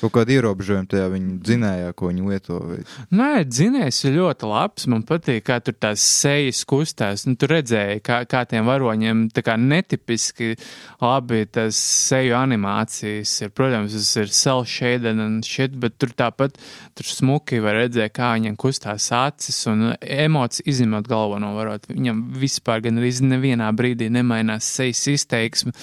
Kaut 0.00 0.12
kāda 0.14 0.34
ierobežojuma 0.34 0.88
tajā 0.90 1.06
viņa 1.12 1.34
dzinējā, 1.44 1.92
ko 1.96 2.10
viņi 2.10 2.26
lieto. 2.28 2.58
Vai... 2.64 2.78
Nē, 3.14 3.30
dzinējs 3.48 4.00
ir 4.08 4.16
ļoti 4.18 4.48
labs. 4.50 4.86
Man 4.90 5.04
patīk, 5.08 5.44
kā 5.48 5.58
tur 5.64 5.76
tās 5.80 6.04
sejas 6.04 6.62
kustās. 6.68 7.26
Nu, 7.28 7.36
tur 7.40 7.54
redzēja, 7.56 8.00
kā, 8.04 8.20
kā 8.28 8.44
tiem 8.48 8.66
varoņiem 8.68 9.26
kā 9.44 9.56
netipiski 9.60 10.54
labi 11.02 11.44
tas 11.52 11.78
seju 11.78 12.36
animācijas 12.38 13.32
ir. 13.44 13.52
Protams, 13.54 13.94
tas 13.96 14.12
ir 14.20 14.32
cel 14.34 14.64
shaded 14.68 15.20
un 15.20 15.40
shit, 15.46 15.76
bet 15.80 15.98
tur 16.00 16.14
tāpat 16.16 16.58
tur 16.96 17.08
smuki 17.08 17.60
var 17.64 17.78
redzēt, 17.82 18.14
kā 18.16 18.32
viņam 18.36 18.56
kustās 18.60 19.10
acis 19.14 19.58
un 19.70 19.92
emocijas 20.00 20.64
izņemot 20.74 21.08
galveno 21.10 21.54
varot. 21.56 21.88
Viņam 21.90 22.22
vispār 22.40 22.82
gan 22.84 23.00
arī 23.00 23.12
nevienā 23.24 23.70
brīdī 23.76 24.10
nemainās 24.12 24.68
sejas 24.76 25.04
izteiksme, 25.12 25.74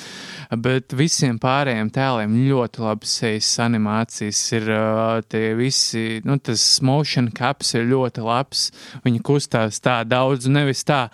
bet 0.63 0.95
visiem 0.97 1.39
pārējiem 1.41 1.91
tēliem 1.93 2.37
ļoti 2.49 2.83
labi 2.85 3.09
sejas 3.09 3.49
animācijas 3.59 3.70
ir 4.57 4.67
ā, 4.75 5.21
tie 5.31 5.53
visi, 5.57 6.21
nu 6.27 6.37
tas 6.39 6.63
motion 6.85 7.29
caps 7.35 7.73
ir 7.77 7.87
ļoti 7.89 8.23
labs. 8.25 8.69
Viņi 9.05 9.23
kustās 9.25 9.79
tā 9.83 10.01
daudz, 10.07 10.49
nevis 10.51 10.83
tā 10.87 11.05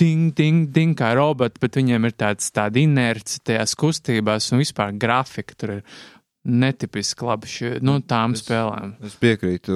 ting, 0.00 0.30
ting, 0.36 0.68
ting 0.74 0.96
kā 0.98 1.12
roboti, 1.18 1.60
bet 1.62 1.76
viņiem 1.78 2.08
ir 2.08 2.16
tāds 2.16 2.50
tāda 2.54 2.80
inerce 2.80 3.40
tajās 3.44 3.76
kustībās 3.78 4.50
un 4.52 4.62
vispār 4.62 4.96
grafika 4.98 5.56
tur 5.58 5.78
ir 5.78 5.84
netipiski 6.44 7.24
labi 7.28 7.46
šie, 7.52 7.70
nu, 7.84 7.98
tām 8.00 8.32
Es- 8.32 8.40
spēlēm. 8.42 8.94
Es 9.04 9.14
piekrītu. 9.20 9.74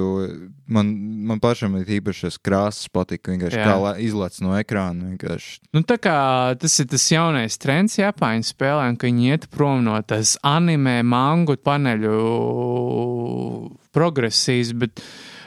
Man, 0.67 0.95
man 1.29 1.41
pašam 1.41 1.75
ir 1.77 1.85
īpaši 2.01 2.25
šis 2.25 2.39
krāsas 2.41 2.89
patika. 2.89 3.33
Vienkārši 3.35 3.59
Jā. 3.61 3.67
kā 3.69 3.75
la- 3.83 3.97
izlaists 4.01 4.41
no 4.41 4.55
ekrāna. 4.57 5.11
Vienkārši 5.13 5.59
Nu, 5.75 5.83
tā 5.83 5.99
kā 5.99 6.59
tas 6.59 6.79
ir 6.81 6.87
tas 6.87 7.05
jaunais 7.11 7.59
trends 7.59 7.97
Japāņu 8.01 8.49
spēlēm, 8.49 8.97
ka 8.97 9.07
viņi 9.07 9.29
iet 9.35 9.51
prom 9.51 9.85
no 9.85 10.01
tās 10.03 10.37
anime, 10.43 11.03
mangu 11.05 11.57
paneļu 11.57 12.15
progresijas, 13.93 14.73
bet 14.73 15.01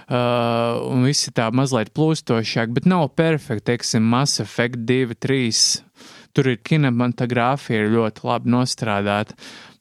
uh, 0.10 0.78
un 0.92 1.04
visi 1.08 1.32
tā 1.36 1.50
mazliet 1.52 1.92
plūstošāk, 1.98 2.72
bet 2.76 2.86
nav 2.86 3.10
perfekti, 3.18 3.66
teiksim, 3.74 4.06
Mass 4.08 4.40
Effect 4.44 4.86
2, 4.88 5.16
3. 5.20 5.82
Tur 6.38 6.52
ir 6.52 6.60
kinematogrāfija 6.62 7.88
ir 7.88 7.94
ļoti 7.96 8.24
labi 8.28 8.52
nostrādāta. 8.54 9.34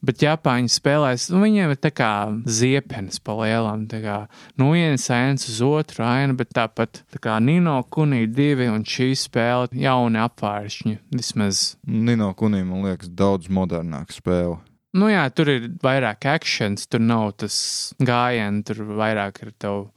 Bet 0.06 0.22
Japāņu 0.22 0.70
spēlēs, 0.70 1.26
nu, 1.32 1.40
viņiem 1.42 1.72
ir 1.74 1.80
tā 1.82 1.90
kā 1.94 2.10
ziepens 2.46 3.18
pa 3.24 3.34
lielam. 3.40 3.86
Tā 3.90 3.98
kā 4.04 4.18
no 4.60 4.70
vienas 4.74 5.08
ainas 5.10 5.48
uz 5.50 5.58
otru 5.66 6.04
ainu, 6.06 6.36
bet 6.38 6.52
tāpat 6.54 7.02
tā 7.14 7.22
kā 7.22 7.40
Nino 7.42 7.80
Kunī 7.90 8.24
divi 8.30 8.68
un 8.70 8.86
šī 8.86 9.10
spēle 9.18 9.70
jauni 9.74 10.22
apvāršņi. 10.22 10.96
Vismaz, 11.16 11.64
Nino 11.90 12.30
Kunī, 12.38 12.62
man 12.66 12.86
liekas, 12.86 13.10
daudz 13.10 13.50
modernāka 13.50 14.14
spēle. 14.14 14.60
nu 14.96 15.10
jā, 15.10 15.26
tur 15.34 15.50
ir 15.52 15.70
vairāk 15.82 16.28
akcents, 16.36 16.86
tur 16.88 17.02
nav 17.02 17.34
tas 17.42 17.56
gājiens, 17.98 18.64
tur 18.68 18.84
vairāk 18.96 19.42
ir 19.44 19.52
tev 19.58 19.88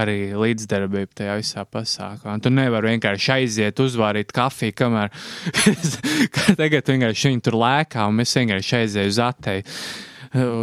arī 0.00 0.34
līdzdarbība 0.34 1.14
tajā 1.20 1.36
visā 1.38 1.64
pasākumā. 1.70 2.34
Un 2.36 2.42
Tu 2.42 2.50
nevari 2.50 2.94
vienkārši 2.94 3.30
aiziet, 3.36 3.80
uzvārīt 3.82 4.34
kafiju, 4.34 4.74
kamēr 4.80 5.12
tagad 6.60 6.90
vienkārši 6.90 7.30
viņi 7.30 7.44
tur 7.46 7.58
lēkā, 7.62 8.08
un 8.10 8.18
mēs 8.18 8.34
vienkārši 8.40 8.80
aizējām 8.80 9.12
uz 9.12 9.20
atēju. 9.28 9.66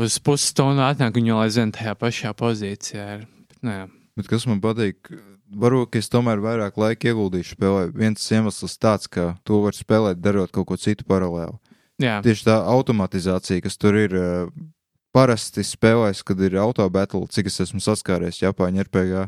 Uz 0.04 0.18
pusstundu 0.20 0.84
atnāk 0.84 1.16
viņa 1.16 1.32
jau 1.32 1.42
aizvien 1.46 1.72
tajā 1.72 1.96
pašā 1.96 2.34
pozīcijā. 2.36 3.06
Ir. 3.16 3.28
Bet, 3.48 3.60
nu, 3.64 3.76
jā. 3.78 3.86
Bet 4.20 4.28
kas 4.28 4.44
man 4.50 4.60
patīk, 4.64 5.14
varbūt 5.64 5.96
es 6.02 6.12
tomēr 6.12 6.44
vairāk 6.44 6.76
laika 6.82 7.14
ieguldīšu 7.14 7.56
spēlē. 7.56 7.86
Viens 7.96 8.28
iemesls 8.36 8.76
tāds, 8.82 9.08
ka 9.08 9.38
to 9.48 9.62
var 9.64 9.78
spēlēt, 9.78 10.20
darot 10.20 10.52
kaut 10.52 10.68
ko 10.74 10.80
citu 10.80 11.08
paralēli. 11.08 11.56
jā, 12.04 12.20
Tieši 12.26 12.50
tā 12.50 12.60
automatizācija, 12.76 13.64
kas 13.64 13.80
tur 13.80 14.00
ir. 14.04 14.20
Parasti 15.12 15.64
spēlēs, 15.68 16.22
kad 16.24 16.40
ir 16.40 16.56
autobattle, 16.62 17.26
cik 17.28 17.50
es 17.52 17.60
esmu 17.66 17.82
saskāries 17.84 18.40
Japāņu 18.40 18.86
RPG. 18.86 19.26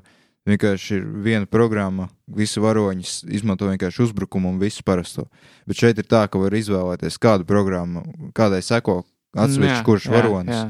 Vienkārši 0.47 0.97
ir 0.97 1.03
viena 1.23 1.47
programma, 1.47 2.09
visi 2.27 2.59
varoņi 2.59 3.05
izmanto 3.31 3.69
vienkārši 3.69 4.01
uzbrukumu 4.03 4.51
un 4.51 4.59
visu 4.59 4.83
parasto. 4.83 5.29
Bet 5.67 5.79
šeit 5.79 5.99
ir 5.99 6.07
tā, 6.07 6.25
ka 6.27 6.39
var 6.39 6.55
izvēlēties 6.55 7.19
kādu 7.23 7.47
programmu, 7.47 8.03
kādai 8.35 8.59
seko 8.63 9.01
atsevišķi, 9.35 9.83
kurš 9.87 10.07
jā, 10.09 10.15
varonis. 10.17 10.55
jā. 10.55 10.65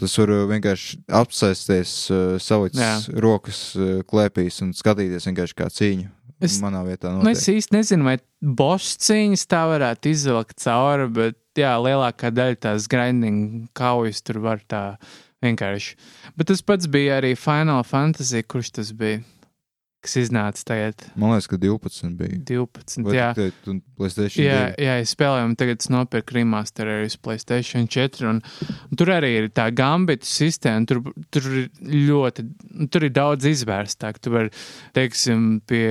Tas 0.00 0.16
var 0.20 0.32
uh, 0.32 0.44
vienkārši 0.48 0.98
apsēsties, 1.20 1.92
uh, 2.12 2.24
salikt 2.42 2.80
rokas 3.16 3.60
uh, 3.76 4.00
klēpīs 4.08 4.60
un 4.64 4.74
skatīties 4.76 5.28
vienkārši 5.30 5.56
kā 5.56 5.68
cīņu. 5.72 6.08
Es- 6.40 6.58
Manā 6.60 6.82
vietā 6.84 7.10
Nu, 7.14 7.28
es 7.30 7.40
notiek. 7.46 7.56
īsti 7.62 7.72
nezinu, 7.78 8.04
vai 8.04 8.18
boss 8.42 8.96
cīņas 8.98 9.46
tā 9.48 9.62
varētu 9.70 10.10
izvilkt 10.12 10.58
cauri, 10.60 11.08
bet 11.08 11.36
jā, 11.56 11.72
lielākā 11.80 12.30
daļa 12.30 12.58
tās 12.60 12.86
grinding 12.88 13.68
kaujas 13.74 14.20
tur 14.22 14.40
var 14.44 14.60
tā 14.68 14.98
vienkārši. 15.42 15.94
Bet 16.36 16.48
tas 16.48 16.60
pats 16.60 16.86
bija 16.86 17.20
arī 17.22 17.34
Final 17.38 17.82
Fantasy, 17.84 18.42
kurš 18.42 18.70
tas 18.72 18.92
bija. 18.92 19.22
Kas 20.04 20.16
iznāca 20.20 20.62
tagad 20.68 21.06
Man 21.18 21.32
liekas, 21.32 21.48
ka 21.50 21.58
12 21.60 22.16
bija. 22.18 22.38
12. 22.46 23.02
Vai 23.06 23.14
jā. 23.16 23.28
tikai 23.34 23.52
tu 23.64 23.74
PlayStation 23.98 24.44
Jā, 24.44 24.58
2? 24.76 24.84
jā, 24.86 24.96
es 25.02 25.12
spēlēju, 25.16 25.48
un 25.48 25.56
tagad 25.58 25.82
es 25.82 25.90
nopirku 25.92 26.36
remasteru 26.36 26.92
arī 26.94 27.08
uz 27.08 27.16
Playstation 27.20 27.88
4. 27.90 28.26
Un, 28.30 28.40
un 28.90 29.00
tur 29.00 29.12
arī 29.14 29.32
ir 29.40 29.48
tā 29.56 29.66
gambita 29.74 30.28
sistēma. 30.28 30.86
Tur, 30.88 31.02
tur 31.34 31.48
ir 31.62 31.66
ļoti, 32.06 32.46
tur 32.92 33.08
ir 33.08 33.14
daudz 33.16 33.48
izvērstāk. 33.50 34.20
Tu 34.22 34.34
vari, 34.34 34.52
teiksim, 34.96 35.46
pie 35.66 35.86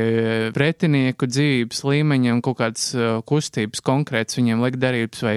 pretinieku 0.56 1.30
dzīvības 1.32 1.84
līmeņa 1.90 2.38
un 2.38 2.44
kaut 2.46 2.60
kādas 2.62 2.88
uh, 2.96 3.20
kustības 3.28 3.84
konkrētas 3.86 4.40
viņiem 4.40 4.64
likt 4.66 4.82
darības, 4.84 5.26
vai 5.26 5.36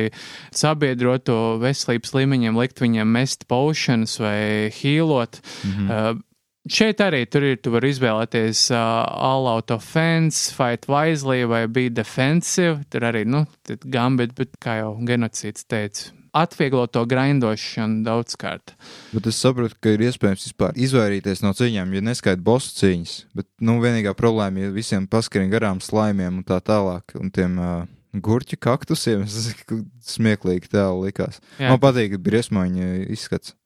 sabiedroto 0.55 1.59
veselības 1.63 2.15
līmeņiem 2.19 2.63
likt 2.63 2.85
viņiem 2.85 3.19
mest 3.19 3.49
pošanas 3.51 4.19
vai 4.23 4.39
hīlot. 4.79 5.43
Mhm. 5.67 5.89
Uh, 5.89 6.25
Šeit 6.69 7.01
arī 7.01 7.23
tur 7.31 7.45
ir, 7.49 7.57
tu 7.63 7.73
vari 7.73 7.91
izvēlēties 7.95 8.67
uh, 8.75 8.79
all 9.09 9.49
out 9.49 9.73
offense, 9.73 10.53
fight 10.53 10.85
wisely 10.91 11.47
vai 11.49 11.63
be 11.71 11.87
defensive. 11.89 12.83
Tur 12.93 13.07
arī, 13.09 13.25
nu, 13.29 13.45
gambit, 13.89 14.35
bet 14.37 14.57
kā 14.63 14.79
jau 14.83 14.91
genocīds 15.09 15.65
teica, 15.71 16.11
atvieglo 16.37 16.85
to 16.93 17.05
grindošanu 17.09 18.03
daudzkārt. 18.07 18.75
Bet 19.15 19.29
es 19.31 19.39
saprotu, 19.41 19.79
ka 19.81 19.95
ir 19.97 20.05
iespējams 20.09 20.45
vispār 20.51 20.77
izvairīties 20.79 21.41
no 21.45 21.55
cīņām, 21.57 21.95
ja 21.97 22.05
neskaidrs 22.11 22.45
bosu 22.45 22.75
cīņas. 22.83 23.15
Bet, 23.39 23.49
nu, 23.65 23.79
vienīgā 23.85 24.13
problēma 24.19 24.67
ir 24.67 24.75
visiem 24.77 25.09
paskariem 25.11 25.49
garām 25.55 25.81
slaimiem 25.85 26.43
un 26.43 26.45
tā 26.47 26.61
tālāk. 26.65 27.17
Un 27.19 27.33
tiem 27.35 27.57
uh, 27.63 27.89
gurķu 28.13 28.61
kaktusiem, 28.61 29.25
ka 29.69 29.81
smieklīgi 30.13 30.71
tēlu 30.75 31.09
likās. 31.09 31.41
Jā, 31.57 31.73
Man 31.73 31.81
patīk, 31.83 32.15
ka 32.17 32.23
briesmoņa 32.29 32.93
izskats. 33.15 33.57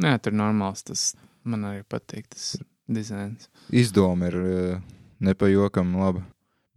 jā 0.00 0.14
tur 0.20 0.36
normāls 0.36 0.84
tas. 0.84 1.10
Man 1.48 1.64
arī 1.68 1.84
patīk 1.88 2.28
tas 2.32 2.58
dizains. 2.90 3.48
Izdoma 3.72 4.28
ir 4.28 4.36
uh, 4.40 4.82
nepajokam 5.24 5.94
laba. 6.00 6.24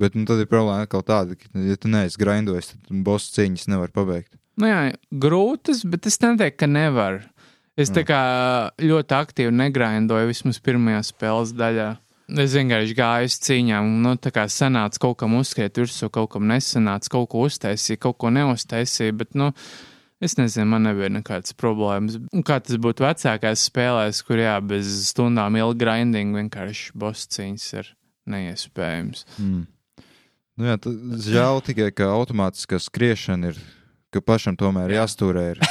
Bet 0.01 0.15
nu, 0.17 0.25
tad 0.27 0.41
ir 0.41 0.49
problēma 0.49 0.85
atkal 0.85 1.03
tāda, 1.05 1.37
ka, 1.37 1.51
ja 1.63 1.77
tu 1.79 1.91
neesi 1.91 2.19
grindojis, 2.19 2.73
tad 2.73 3.03
bosu 3.05 3.35
cīņas 3.35 3.69
nevar 3.71 3.93
pabeigt. 3.93 4.33
Nu 4.59 4.69
jā, 4.69 4.79
grūtas, 5.09 5.83
bet 5.89 6.07
es 6.09 6.19
neteiktu, 6.21 6.59
ka 6.63 6.69
nevar. 6.69 7.21
Es 7.73 7.89
tā 7.89 8.03
Jā. 8.03 8.09
kā 8.11 8.23
ļoti 8.85 9.15
aktīvi 9.17 9.53
negrindoju 9.57 10.29
vismaz 10.29 10.59
pirmajā 10.61 10.99
spēles 11.07 11.53
daļā. 11.57 11.87
Es 12.43 12.53
vienkārši 12.55 12.97
gāju 12.97 13.29
uz 13.29 13.37
cīņām, 13.45 13.87
un 13.89 14.05
nu, 14.05 14.11
tā 14.21 14.29
kā 14.33 14.45
sanāca 14.49 15.01
kaut 15.01 15.17
kam 15.21 15.33
uzskriet 15.39 15.77
virsū, 15.81 16.09
kaut 16.13 16.31
kam 16.35 16.45
nesanāca, 16.49 17.09
kaut 17.15 17.31
ko 17.33 17.47
uztaisīja, 17.49 18.01
kaut 18.05 18.19
ko 18.21 18.29
neuztaisīja, 18.33 19.15
bet, 19.17 19.33
nu, 19.37 19.49
es 20.23 20.37
nezinu, 20.39 20.67
man 20.71 20.87
nebija 20.87 21.11
nekādas 21.11 21.55
problēmas. 21.59 22.17
Un 22.33 22.45
kā 22.47 22.59
tas 22.63 22.79
būtu 22.81 23.05
vecākās 23.05 23.67
spēlēs, 23.69 24.23
kur 24.27 24.41
jā, 24.41 24.55
bez 24.63 24.89
stundām 25.09 25.57
ilga 25.59 25.79
grinding 25.85 26.35
vienkārši 26.37 26.95
boss 26.99 27.29
cīņas 27.35 27.67
ir 27.81 27.93
neiespējams. 28.33 29.25
Mm. 29.37 29.63
Nu, 30.53 30.69
jā, 30.69 30.77
žēl 31.27 31.63
tikai, 31.65 31.89
ka 31.97 32.11
automātiskā 32.13 32.77
skriešana 32.81 33.53
ir, 33.53 33.61
ka 34.13 34.21
pašam 34.23 34.57
tomēr 34.59 34.93
jāstūrē. 34.95 35.43
Ir. 35.53 35.61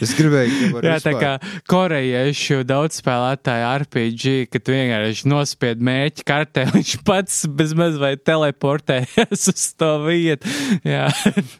Es 0.00 0.14
gribēju, 0.16 0.52
ka 0.56 0.68
var 0.76 0.86
Jā, 0.88 0.96
tā 1.04 1.12
kā 1.18 1.32
korejiešu 1.68 2.62
daudz 2.68 3.00
spēlētāju 3.02 3.66
RPG, 3.82 4.34
kad 4.52 4.64
tu 4.64 4.74
vienkārši 4.74 5.28
nospied 5.32 5.82
mēķi 5.84 6.26
kartē, 6.28 6.66
viņš 6.76 6.94
pats 7.06 7.42
bez 7.60 7.74
maz 7.78 7.98
vai 8.00 8.14
teleportējas 8.16 9.48
uz 9.52 9.66
to 9.78 9.92
vietu. 10.06 10.48
Jā, 10.94 11.08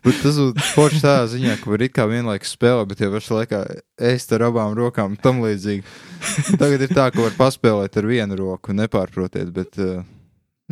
Bet 0.05 0.23
tas 0.23 0.39
būtu 0.39 0.71
forši 0.73 1.03
tādā 1.05 1.27
ziņā, 1.35 1.59
ka 1.61 1.75
var 1.75 1.87
it 1.87 1.97
kā 1.97 2.09
vienlaikus 2.11 2.57
spēlēt, 2.57 2.89
bet 2.93 3.05
jau 3.05 3.13
pašā 3.13 3.39
laikā 3.43 3.63
ēst 4.13 4.35
ar 4.37 4.49
abām 4.49 4.75
rokām 4.79 5.19
tam 5.21 5.43
līdzīgi. 5.45 5.85
Tagad 6.57 6.87
ir 6.87 6.95
tā, 6.95 7.11
ka 7.13 7.23
var 7.23 7.37
paspēlēt 7.39 7.99
ar 7.99 8.09
vienu 8.09 8.39
roku, 8.39 8.75
nepārprotiet, 8.77 9.51
bet 9.55 9.79
uh, 9.83 10.03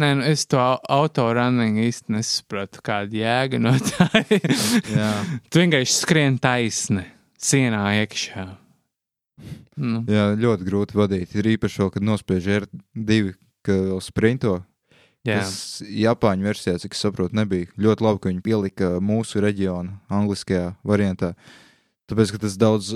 Nē, 0.00 0.14
nu 0.16 0.24
es 0.30 0.46
to 0.48 0.60
autorunning 0.88 1.76
īsti 1.82 2.14
nesapratu, 2.14 2.80
kāda 2.84 3.18
jēga 3.20 3.60
no 3.60 3.74
tā 3.84 4.08
ir. 4.32 4.54
tu 5.50 5.60
vienkārši 5.60 5.96
skrien 5.98 6.38
taisni, 6.40 7.04
sienā 7.36 7.82
iekšā. 8.00 8.46
Nu, 9.80 10.02
jā, 10.08 10.30
ļoti 10.40 10.66
grūti 10.66 10.96
vadīt. 10.96 11.36
Ir 11.36 11.50
īpaši 11.56 11.82
vēl, 11.82 11.92
kad 11.94 12.06
nospiež 12.06 12.48
R2, 12.60 13.20
ka 13.66 13.76
vēl 13.76 14.02
sprinto. 14.04 14.58
jā, 15.26 15.42
Tas 15.42 15.82
Japāņu 15.84 16.48
versijā, 16.48 16.78
cik 16.80 16.96
es 16.96 17.04
saprotu, 17.04 17.36
nebija 17.36 17.68
ļoti 17.80 18.06
labi, 18.06 18.22
ka 18.22 18.32
viņi 18.32 18.44
pielika 18.44 18.90
mūsu 19.04 19.44
reģionu 19.44 19.98
angliskajā 20.08 20.74
variantā. 20.86 21.34
Tāpēc, 22.10 22.32
ka 22.34 22.42
tas 22.42 22.56
daudz 22.58 22.90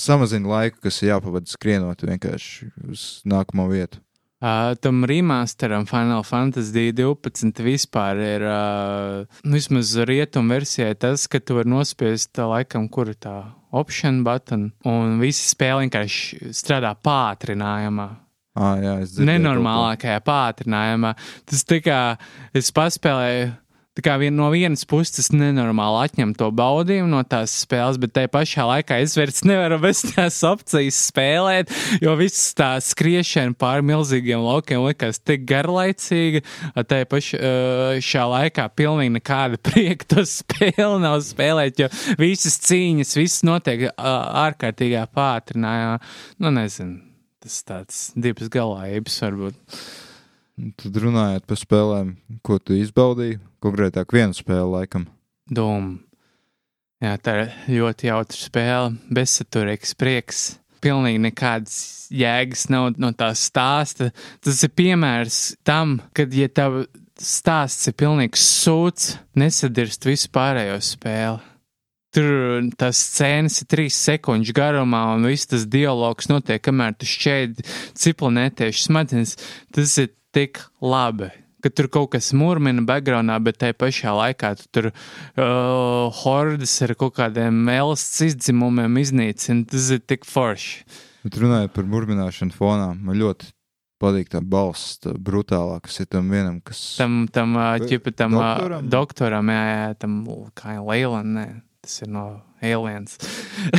samazina 0.00 0.48
laiku, 0.50 0.80
kas 0.88 1.02
ir 1.02 1.12
jāpavada 1.12 1.48
skrienot 1.48 2.02
vienkārši 2.08 2.72
uz 2.88 3.08
nākamo 3.28 3.68
vietu. 3.70 4.00
Uh, 4.38 4.76
tam 4.78 5.02
remasteram 5.02 5.82
Final 5.90 6.22
Fantasy 6.22 6.92
12 6.94 7.58
vispār 7.66 8.20
ir 8.22 8.44
uh, 8.46 9.40
vismaz 9.42 9.96
rietumu 10.06 10.54
versijai 10.54 10.92
tas, 10.94 11.26
ka 11.26 11.40
tu 11.42 11.56
vari 11.58 11.72
nospiest 11.72 12.30
tā 12.38 12.46
laikam, 12.46 12.86
kur 12.86 13.10
ir 13.10 13.18
tā 13.18 13.34
option 13.74 14.22
button, 14.22 14.68
un 14.86 15.18
visi 15.18 15.42
spēle 15.50 15.82
vienkārši 15.88 16.52
strādā 16.54 16.94
pātrinājumā. 16.94 18.08
Ah, 18.58 18.78
jā, 18.82 18.94
Nenormālākajā 19.26 20.22
pātrinājumā. 20.26 21.12
Tas 21.46 21.66
tā 21.66 21.82
kā 21.82 21.98
es 22.54 22.70
paspēlēju. 22.74 23.50
Tā 23.98 24.02
kā 24.06 24.14
vien, 24.20 24.30
no 24.38 24.46
vienas 24.52 24.84
puses 24.86 25.16
tas 25.16 25.28
nenormāli 25.34 26.04
atņem 26.06 26.36
to 26.38 26.52
baudījumu 26.54 27.10
no 27.10 27.24
tās 27.26 27.50
spēles, 27.64 27.96
bet 27.98 28.12
tajā 28.14 28.30
pašā 28.30 28.66
laikā 28.68 29.00
es 29.02 29.16
vairs 29.18 29.42
nevaru 29.42 29.80
bez 29.82 30.04
tās 30.06 30.36
opcijas 30.46 31.00
spēlēt, 31.08 31.72
jo 32.04 32.14
viss 32.20 32.52
tā 32.54 32.76
skriešana 32.84 33.58
pāri 33.58 33.82
milzīgiem 33.90 34.44
laukiem 34.44 34.86
likās 34.86 35.18
tik 35.18 35.42
garlaicīga. 35.50 36.44
Tajā 36.78 37.10
pašā 37.10 38.30
laikā 38.36 38.70
pilnīgi 38.78 39.16
nekāda 39.18 39.58
prieka 39.66 40.12
to 40.14 40.26
spēli 40.30 41.02
nav 41.02 41.18
spēlēt, 41.26 41.82
jo 41.82 41.90
visas 42.22 42.60
cīņas, 42.70 43.18
viss 43.18 43.42
notiek 43.50 43.88
ārkārtīgā 43.98 45.08
pātrinājumā. 45.10 45.98
Nu, 46.38 46.54
nezinu. 46.54 47.00
Tas 47.42 47.64
tāds 47.66 48.04
divas 48.14 48.46
galājības 48.54 49.24
varbūt. 49.26 49.58
Tad 50.58 50.96
runājot 50.98 51.46
par 51.46 51.58
spēlēm, 51.60 52.12
ko 52.42 52.58
tu 52.58 52.74
izbaudīji, 52.74 53.38
konkrētāk 53.62 54.14
vienu 54.16 54.34
spēli 54.34 54.72
laikam. 54.72 55.06
Dūma. 55.50 55.98
Jā, 56.98 57.12
tā 57.22 57.34
ir 57.38 57.52
ļoti 57.76 58.08
jautra 58.08 58.38
spēle, 58.40 58.96
bezsaturīgs 59.14 59.94
prieks. 59.98 60.40
Pilnīgi 60.82 61.20
nekādas 61.22 61.76
jēgas 62.14 62.66
nav 62.70 62.98
no 62.98 63.12
tā 63.14 63.30
stāsta. 63.38 64.10
Tas 64.42 64.62
ir 64.66 64.72
piemērs 64.74 65.38
tam, 65.66 66.00
kad, 66.14 66.34
ja 66.34 66.50
tev 66.50 66.84
stāsts 67.18 67.90
ir 67.90 67.94
pilnīgs 67.98 68.42
sūds, 68.64 69.12
nesadirst 69.38 70.06
visu 70.10 70.30
pārējo 70.34 70.80
spēli. 70.82 71.38
Tur 72.14 72.70
tas 72.80 72.98
scēnas 72.98 73.60
ir 73.62 73.68
trīs 73.70 73.98
sekundžu 74.00 74.54
garumā, 74.56 75.04
un 75.14 75.26
viss 75.28 75.46
tas 75.50 75.66
dialogs 75.68 76.30
notiek, 76.30 76.62
kamēr 76.64 76.96
tu 76.98 77.06
šķēdi 77.06 77.66
ciplanētieši 78.00 78.86
smadzenes. 78.88 79.36
Tas 79.76 79.98
ir 80.02 80.14
tik 80.34 80.62
labi. 80.80 81.30
Ka 81.58 81.72
tur 81.74 81.88
kaut 81.90 82.12
kas 82.12 82.30
murmina 82.38 82.84
backgroundā, 82.86 83.34
bet 83.42 83.58
tajā 83.58 83.74
pašā 83.74 84.14
laikā 84.14 84.52
tu 84.60 84.68
tur 84.76 84.90
uh, 84.92 86.06
hordas 86.20 86.76
ar 86.86 86.94
kaut 86.98 87.16
kādiem 87.16 87.64
elsts 87.74 88.22
izdzimumiem 88.28 89.00
iznīcina. 89.02 89.66
Tas 89.66 89.90
ir 89.96 90.04
tik 90.06 90.28
forši. 90.28 90.84
Bet 91.26 91.38
runājot 91.42 91.74
par 91.74 91.88
murmināšanu 91.90 92.54
fonā, 92.54 92.92
man 92.94 93.18
ļoti 93.18 93.50
patīk 93.98 94.30
tā 94.30 94.40
balss, 94.44 95.00
tā 95.02 95.12
brutālā, 95.14 95.80
kas 95.82 95.98
ir 96.04 96.08
tam 96.10 96.30
vienam, 96.30 96.60
kas. 96.62 96.80
Tam, 97.00 97.24
tam, 97.34 97.56
ķipa, 97.82 98.14
tam 98.14 98.36
doktoram, 98.38 98.90
doktoram? 98.92 99.50
jā, 99.50 99.64
jā, 99.72 99.88
tam 100.04 100.20
kā 100.58 100.76
Leilan, 100.78 101.34
nē, 101.34 101.46
tas 101.82 102.00
ir 102.02 102.08
no 102.10 102.24
Aliens. 102.62 103.14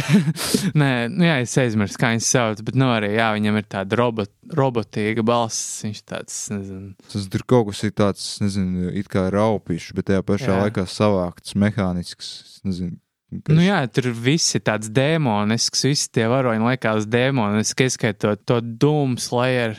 nē, 0.79 0.91
nu 1.11 1.25
jā, 1.27 1.35
es 1.43 1.55
aizmirsu, 1.59 1.99
kā 1.99 2.13
viņas 2.13 2.29
sauc, 2.31 2.61
bet, 2.65 2.77
nu, 2.79 2.87
arī, 2.95 3.11
jā, 3.17 3.27
viņam 3.35 3.57
ir 3.59 3.65
tāda 3.71 3.97
robot, 3.99 4.31
robotīga 4.55 5.25
balss, 5.27 5.81
viņš 5.83 5.99
tāds, 6.07 6.37
nezinu, 6.53 6.93
Tas 7.11 7.27
tur 7.33 7.43
kaut 7.49 7.69
kas 7.71 7.83
ir 7.89 7.93
tāds, 7.97 8.29
nezinu, 8.43 8.91
it 8.95 9.09
kā 9.11 9.25
raupīšs, 9.35 9.91
bet 9.97 10.07
tajā 10.11 10.23
pašā 10.27 10.53
Jā. 10.53 10.61
laikā 10.63 10.85
savākts, 10.89 11.57
mehānisks. 11.59 12.31
Nezinu, 12.67 12.95
kas- 13.43 13.57
Nu, 13.57 13.61
jā, 13.61 13.81
tur 13.93 14.07
viss 14.15 14.55
ir 14.57 14.63
tāds 14.65 14.89
demonisks, 14.89 15.83
visi 15.85 16.07
tie 16.17 16.23
varoņi 16.31 16.65
liekas 16.71 17.05
demoniski, 17.05 17.85
ieskaitot 17.85 18.41
to 18.47 18.61
dūmu 18.63 19.19
slayer. 19.21 19.75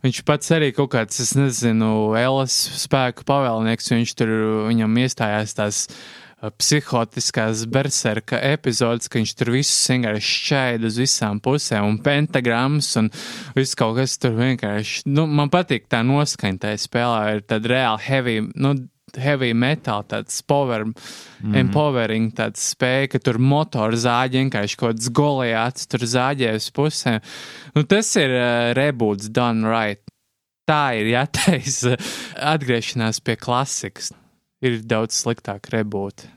Viņš 0.00 0.22
pats 0.24 0.48
arī 0.56 0.72
kaut 0.72 0.94
kāds, 0.94 1.20
es 1.20 1.34
nezinu, 1.36 2.16
Elas 2.16 2.56
spēku 2.80 3.22
pavēlnieks, 3.28 3.92
viņš 3.92 4.14
tur 4.16 4.32
viņam 4.72 4.96
iestājās 5.04 5.54
tās 5.54 5.84
uh, 5.86 6.19
psihotiskās 6.48 7.66
berserka 7.68 8.38
epizodes, 8.40 9.10
ka 9.10 9.20
viņš 9.20 9.32
tur 9.36 9.52
visus 9.52 9.90
vienkārši 9.92 10.36
šķaida 10.36 10.88
uz 10.88 11.00
visām 11.00 11.40
pusēm 11.44 11.88
un 11.88 11.98
pentagrammas 12.04 12.88
un 13.00 13.10
viss 13.56 13.76
kaut 13.78 13.98
kas 13.98 14.16
tur 14.20 14.38
vienkārši, 14.38 15.04
nu, 15.12 15.26
man 15.28 15.52
patīk 15.52 15.90
tā 15.92 16.00
noskaņa 16.06 16.64
tajā 16.64 16.80
spēlē, 16.80 17.20
ir 17.36 17.44
tāda 17.50 17.74
reāli 17.74 18.06
heavy, 18.06 18.36
nu, 18.56 18.72
heavy 19.20 19.52
metal, 19.54 20.04
tāds 20.08 20.40
power, 20.46 20.84
mm 20.84 20.94
-hmm. 21.42 21.56
empowering, 21.56 22.30
tāds 22.32 22.62
spēja, 22.74 23.10
ka 23.10 23.18
tur 23.18 23.38
motor 23.38 23.92
zāģi 23.92 24.44
vienkārši 24.44 24.76
kaut 24.76 24.96
kāds 24.96 25.10
goliāts 25.10 25.86
tur 25.86 26.00
zāģē 26.00 26.54
uz 26.54 26.70
pusēm. 26.70 27.20
Nu, 27.74 27.82
tas 27.82 28.16
ir 28.16 28.30
uh, 28.30 28.72
reboots 28.74 29.28
done 29.28 29.68
right. 29.68 30.00
tā 30.70 31.00
ir 31.00 31.06
jātaisa 31.06 31.96
atgriešanās 32.54 33.20
pie 33.20 33.36
klasikas. 33.36 34.12
Ir 34.60 34.82
daudz 34.84 35.16
sliktāk 35.22 35.70
rebūti. 35.72 36.28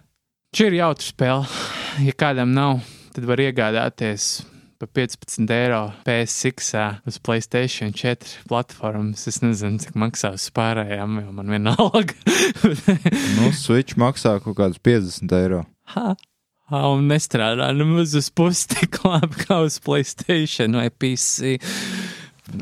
Šī 0.55 0.69
ir 0.69 0.77
jautra 0.79 1.03
spēle. 1.03 1.61
Ja 2.05 2.13
kādam 2.15 2.53
nav, 2.55 2.79
tad 3.15 3.25
var 3.27 3.41
iegādāties 3.43 4.43
par 4.79 4.89
15 4.95 5.51
eiro 5.53 5.81
PSX 6.07 6.71
uz 7.09 7.17
Playstation 7.23 7.91
4 7.95 8.45
platformas. 8.49 9.25
Es 9.27 9.41
nezinu, 9.43 9.81
cik 9.83 9.97
maksās 9.99 10.47
pārējām, 10.55 11.19
jo 11.25 11.33
man 11.35 11.51
vienalga. 11.51 12.15
Nu, 13.37 13.49
Switch 13.55 13.97
maksā 13.99 14.37
kaut 14.43 14.55
kādus 14.59 14.79
50 14.83 15.35
eiro. 15.41 15.63
ha, 15.95 16.13
ha, 16.71 16.81
un 16.93 17.07
nestrādā 17.11 17.69
nemaz 17.75 18.15
uz 18.19 18.29
pusi 18.31 18.69
tik 18.75 19.01
labi 19.03 19.43
kā 19.43 19.59
uz 19.67 19.81
Playstation 19.83 20.79
vai 20.79 20.87
PC. 20.91 21.57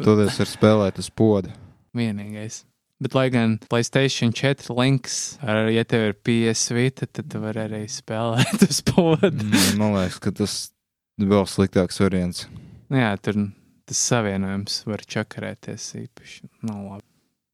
Toties 0.01 0.41
var 0.41 0.49
spēlēt 0.49 1.01
uz 1.01 1.09
poda. 1.13 1.53
Vienīgais. 1.97 2.63
Bet, 3.01 3.15
lai 3.17 3.31
gan 3.33 3.55
Playstation 3.65 4.29
4 4.37 4.75
links, 4.77 5.39
ar, 5.41 5.71
ja 5.73 5.81
tev 5.89 6.11
ir 6.11 6.17
PS 6.21 6.67
Vita, 6.77 7.07
tad 7.09 7.31
tu 7.33 7.41
vari 7.41 7.63
arī 7.63 7.79
spēlēt 7.89 8.61
uz 8.69 8.81
podu. 8.85 9.31
Mm, 9.33 9.79
Man 9.81 9.95
liekas, 9.97 10.19
ka 10.21 10.33
tas 10.37 10.57
vēl 11.17 11.47
sliktāks 11.49 11.97
variants. 12.03 12.45
Jā, 12.93 13.15
tur 13.23 13.39
tas 13.89 14.03
savienojums 14.11 14.83
var 14.85 15.01
čakarēties 15.15 15.87
īpaši. 16.03 16.45
Nav 16.67 16.83
labi. 16.85 17.05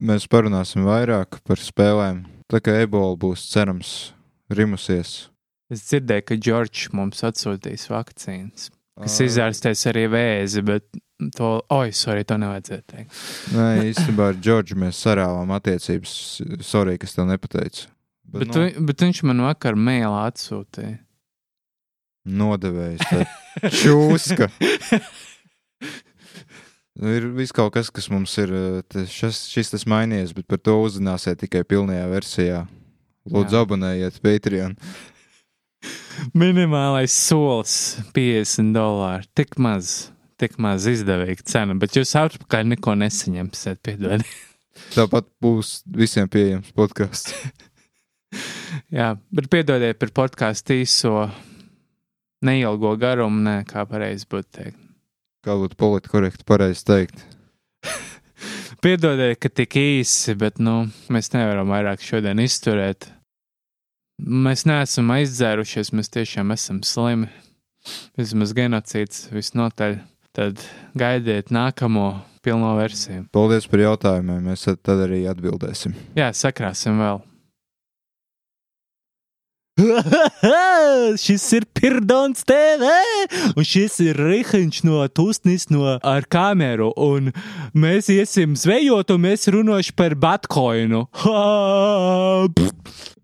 Mēs 0.04 0.28
parunāsim 0.30 0.84
vairāk 0.86 1.40
par 1.48 1.58
spēlēm. 1.58 2.26
Tā 2.48 2.60
kā 2.64 2.76
ebola 2.84 3.16
būs 3.18 3.48
cerams 3.50 3.94
rimusies. 4.52 5.30
Es 5.72 5.82
dzirdēju, 5.88 6.24
ka 6.28 6.36
Džordžs 6.38 6.92
mums 6.96 7.24
atsūtīs 7.26 7.88
vakcīnas, 7.90 8.68
kas 9.02 9.18
izārstēs 9.24 9.84
arī 9.90 10.06
vēzi, 10.12 10.62
bet 10.66 10.86
to, 11.36 11.52
oi, 11.74 11.90
sorry, 11.96 12.24
to 12.28 12.38
nevajadzēja 12.40 12.84
teikt. 12.92 13.20
Nē, 13.54 13.68
īstenībā 13.90 14.30
ar 14.32 14.38
Džordžu 14.38 14.78
mēs 14.78 15.00
sarāvām 15.04 15.52
attiecības. 15.56 16.14
Sorry, 16.66 16.98
kas 17.00 17.16
tev 17.16 17.28
nepateica. 17.30 17.88
Bet, 18.28 18.42
bet, 18.42 18.52
tu, 18.54 18.84
bet 18.90 19.06
viņš 19.06 19.22
man 19.28 19.46
vakar 19.46 19.78
mēlā 19.78 20.26
atsūtīja. 20.28 20.98
Nodevējs. 22.28 23.06
Čūska. 23.80 24.50
Nu, 26.98 27.12
Ir 27.14 27.28
viss 27.30 27.54
kaut 27.54 27.70
kas, 27.76 27.92
kas 27.94 28.08
mums 28.10 28.32
ir. 28.42 28.50
Šis, 29.06 29.44
šis 29.52 29.68
tas 29.70 29.84
mainījies, 29.86 30.32
bet 30.34 30.48
par 30.50 30.58
to 30.58 30.74
uzzināsiet 30.82 31.38
tikai 31.44 31.62
pilnajā 31.62 32.08
versijā. 32.10 32.64
Lūdzu, 33.28 33.60
abonējiet 33.60 34.18
Patreon. 34.24 34.74
Minimālais 36.34 37.14
solis- 37.14 37.98
50 38.14 38.74
dolāri. 38.74 39.26
Tik 39.34 39.58
maz, 39.58 40.10
tik 40.38 40.58
maz 40.58 40.86
izdevīga 40.90 41.44
cena, 41.46 41.74
bet 41.78 41.96
jūs 41.96 42.14
atpakaļ 42.18 42.74
neko 42.74 42.94
nesaņemsiet, 42.98 43.80
piedodiet. 43.82 44.26
Tāpat 44.96 45.26
būs 45.42 45.82
visiem 45.86 46.28
pieejams 46.28 46.72
podkāsts. 46.76 47.34
Jā, 48.98 49.14
bet 49.32 49.48
piedodiet 49.50 49.98
par 49.98 50.12
podkāstu 50.14 50.76
īso, 50.82 51.30
neilgo 52.44 52.94
garumu, 53.00 53.40
nē, 53.46 53.56
kā 53.68 53.86
pareizi 53.88 54.28
būtu 54.28 54.48
teikt. 54.60 54.80
Kā 55.46 55.54
būtu 55.56 55.78
politiski 55.78 56.12
korekti 56.12 56.44
pareizi 56.44 56.84
teikt. 56.84 57.22
Piedodiet, 58.84 59.38
ka 59.40 59.50
tik 59.50 59.78
īsi, 59.80 60.34
bet 60.38 60.60
nu, 60.62 60.84
mēs 61.10 61.32
nevaram 61.32 61.70
vairāk 61.72 62.02
šodien 62.04 62.42
izturēt. 62.42 63.08
Mēs 64.18 64.64
neesam 64.66 65.12
aizdzērušies, 65.14 65.92
mēs 65.94 66.10
tiešām 66.10 66.50
esam 66.50 66.82
slimi. 66.82 67.28
Vismaz 68.18 68.52
genocīds 68.56 69.28
visnotaļ. 69.30 70.00
Tad 70.34 70.60
gaidiet 70.98 71.52
nākamo 71.54 72.10
pilno 72.44 72.74
versiju. 72.78 73.24
Paldies 73.34 73.66
par 73.70 73.82
jautājumiem. 73.82 74.50
Mēs 74.50 74.66
tad 74.68 75.06
arī 75.06 75.24
atbildēsim. 75.30 75.94
Jā, 76.18 76.32
sakrāsim 76.36 76.98
vēl. 77.00 77.22
šis 81.22 81.44
ir 81.54 81.66
Pirdons 81.70 82.42
TV, 82.42 82.88
un 83.54 83.62
šis 83.62 84.00
ir 84.02 84.18
Rihanš 84.18 84.80
no 84.88 85.04
Tūsnis 85.06 85.68
no 85.70 85.92
ar 86.02 86.26
kameru, 86.26 86.90
un 86.98 87.30
mēs 87.78 88.10
iesim 88.10 88.56
zvejot, 88.58 89.14
un 89.14 89.22
mēs 89.28 89.46
runāsim 89.54 89.94
par! 89.94 90.18
Pff! 92.58 93.14